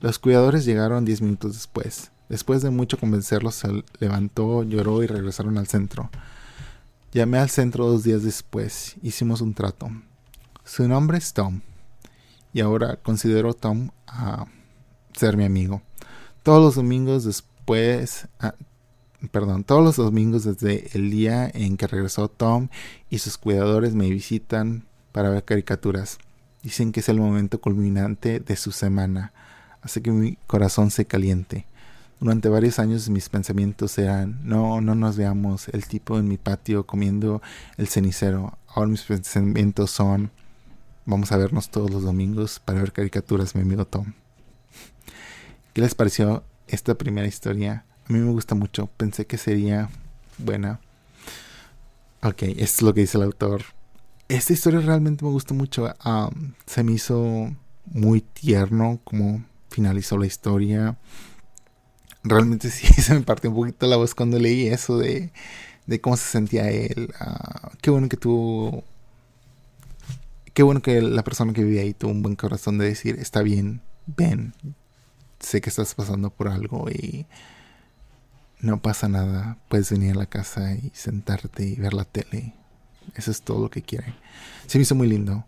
Los 0.01 0.19
cuidadores 0.19 0.65
llegaron 0.65 1.05
diez 1.05 1.21
minutos 1.21 1.53
después. 1.53 2.12
Después 2.29 2.61
de 2.61 2.69
mucho 2.69 2.97
convencerlos, 2.97 3.55
se 3.55 3.83
levantó, 3.99 4.63
lloró 4.63 5.03
y 5.03 5.07
regresaron 5.07 5.57
al 5.57 5.67
centro. 5.67 6.09
Llamé 7.11 7.39
al 7.39 7.49
centro 7.49 7.87
dos 7.87 8.03
días 8.03 8.23
después. 8.23 8.95
Hicimos 9.01 9.41
un 9.41 9.55
trato. 9.55 9.89
Su 10.63 10.87
nombre 10.87 11.17
es 11.17 11.33
Tom. 11.33 11.61
Y 12.53 12.61
ahora 12.61 12.97
considero 12.97 13.55
Tom 13.55 13.89
a 14.05 14.45
ser 15.13 15.37
mi 15.37 15.43
amigo. 15.43 15.81
Todos 16.43 16.61
los 16.61 16.75
domingos 16.75 17.23
después, 17.23 18.27
ah, 18.39 18.53
perdón, 19.31 19.63
todos 19.63 19.83
los 19.83 19.95
domingos 19.95 20.43
desde 20.43 20.95
el 20.95 21.09
día 21.09 21.49
en 21.51 21.77
que 21.77 21.87
regresó 21.87 22.27
Tom 22.27 22.69
y 23.09 23.17
sus 23.19 23.37
cuidadores 23.37 23.95
me 23.95 24.09
visitan 24.09 24.85
para 25.11 25.29
ver 25.29 25.43
caricaturas. 25.43 26.19
Dicen 26.61 26.91
que 26.91 26.99
es 26.99 27.09
el 27.09 27.19
momento 27.19 27.59
culminante 27.59 28.39
de 28.39 28.55
su 28.55 28.71
semana, 28.71 29.33
hace 29.81 30.01
que 30.01 30.11
mi 30.11 30.35
corazón 30.47 30.91
se 30.91 31.05
caliente. 31.05 31.65
Durante 32.19 32.49
varios 32.49 32.79
años 32.79 33.10
mis 33.10 33.29
pensamientos 33.29 33.97
eran, 33.97 34.39
no, 34.43 34.82
no 34.82 34.95
nos 34.95 35.15
veamos, 35.15 35.69
el 35.69 35.86
tipo 35.88 36.17
en 36.19 36.27
mi 36.27 36.38
patio 36.38 36.86
comiendo 36.86 37.41
el 37.77 37.88
cenicero. 37.88 38.58
Ahora 38.67 38.89
mis 38.89 39.03
pensamientos 39.03 39.91
son, 39.91 40.32
vamos 41.05 41.32
a 41.32 41.38
vernos 41.38 41.69
todos 41.69 41.89
los 41.91 42.03
domingos 42.03 42.60
para 42.60 42.82
ver 42.82 42.91
caricaturas, 42.91 43.55
mi 43.55 43.62
amigo 43.62 43.86
Tom. 43.86 44.13
¿Qué 45.73 45.82
les 45.82 45.95
pareció 45.95 46.43
esta 46.69 46.95
primera 46.95 47.27
historia. 47.27 47.84
A 48.08 48.13
mí 48.13 48.19
me 48.19 48.32
gusta 48.32 48.55
mucho. 48.55 48.88
Pensé 48.97 49.25
que 49.25 49.38
sería 49.38 49.89
buena. 50.38 50.79
Ok, 52.21 52.43
esto 52.43 52.63
es 52.63 52.82
lo 52.82 52.93
que 52.93 53.01
dice 53.01 53.17
el 53.17 53.23
autor. 53.23 53.63
Esta 54.27 54.53
historia 54.53 54.79
realmente 54.79 55.25
me 55.25 55.32
gusta 55.32 55.53
mucho. 55.53 55.93
se 56.65 56.84
me 56.84 56.93
hizo 56.93 57.53
muy 57.86 58.21
tierno 58.21 58.99
como 59.03 59.43
finalizó 59.69 60.17
la 60.17 60.27
historia. 60.27 60.97
Realmente 62.23 62.69
sí, 62.71 62.88
se 62.88 63.13
me 63.13 63.21
partió 63.21 63.49
un 63.49 63.55
poquito 63.55 63.88
la 63.88 63.97
voz 63.97 64.15
cuando 64.15 64.39
leí 64.39 64.67
eso 64.67 64.97
de, 64.97 65.32
de 65.88 66.01
cómo 66.01 66.17
se 66.17 66.29
sentía 66.29 66.69
él. 66.69 67.13
Ah, 67.19 67.71
qué 67.82 67.91
bueno 67.91 68.10
que 68.10 68.17
tuvo... 68.17 68.84
Qué 70.53 70.63
bueno 70.63 70.82
que 70.82 71.01
la 71.01 71.23
persona 71.23 71.53
que 71.53 71.63
vivía 71.63 71.84
ahí 71.84 71.93
tuvo 71.93 72.12
un 72.12 72.21
buen 72.21 72.36
corazón 72.36 72.77
de 72.79 72.86
decir, 72.86 73.17
está 73.19 73.41
bien, 73.41 73.82
ven, 74.08 74.53
sé 75.39 75.62
que 75.62 75.69
estás 75.69 75.95
pasando 75.95 76.32
por 76.32 76.49
algo 76.49 76.89
y 76.89 77.25
no 78.60 78.82
pasa 78.82 79.08
nada. 79.08 79.58
Puedes 79.69 79.91
venir 79.91 80.12
a 80.15 80.19
la 80.19 80.25
casa 80.25 80.73
y 80.73 80.91
sentarte 80.93 81.65
y 81.65 81.75
ver 81.75 81.93
la 81.93 82.03
tele. 82.03 82.53
Eso 83.15 83.32
es 83.32 83.41
todo 83.41 83.62
lo 83.62 83.69
que 83.69 83.82
quieren. 83.82 84.15
Se 84.67 84.77
me 84.77 84.84
hizo 84.84 84.95
muy 84.95 85.08
lindo. 85.08 85.45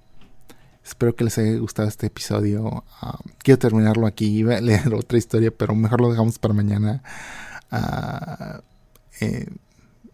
Espero 0.83 1.15
que 1.15 1.23
les 1.23 1.37
haya 1.37 1.57
gustado 1.57 1.87
este 1.87 2.07
episodio. 2.07 2.83
Ah, 3.01 3.19
quiero 3.39 3.59
terminarlo 3.59 4.07
aquí. 4.07 4.25
Iba 4.25 4.55
a 4.57 4.61
leer 4.61 4.93
otra 4.93 5.17
historia, 5.17 5.51
pero 5.51 5.75
mejor 5.75 6.01
lo 6.01 6.09
dejamos 6.09 6.39
para 6.39 6.53
mañana. 6.53 7.03
Ah, 7.69 8.61
eh, 9.19 9.47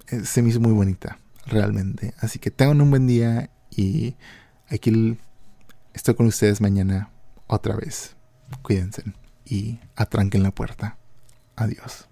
eh, 0.09 0.25
se 0.25 0.41
me 0.41 0.49
hizo 0.49 0.59
muy 0.59 0.73
bonita, 0.73 1.19
realmente. 1.45 2.13
Así 2.19 2.39
que 2.39 2.51
tengan 2.51 2.81
un 2.81 2.89
buen 2.89 3.07
día 3.07 3.49
y 3.71 4.15
aquí 4.69 5.17
estoy 5.93 6.15
con 6.15 6.27
ustedes 6.27 6.61
mañana 6.61 7.09
otra 7.47 7.75
vez. 7.75 8.15
Cuídense 8.61 9.03
y 9.45 9.79
atranquen 9.95 10.43
la 10.43 10.51
puerta. 10.51 10.97
Adiós. 11.55 12.07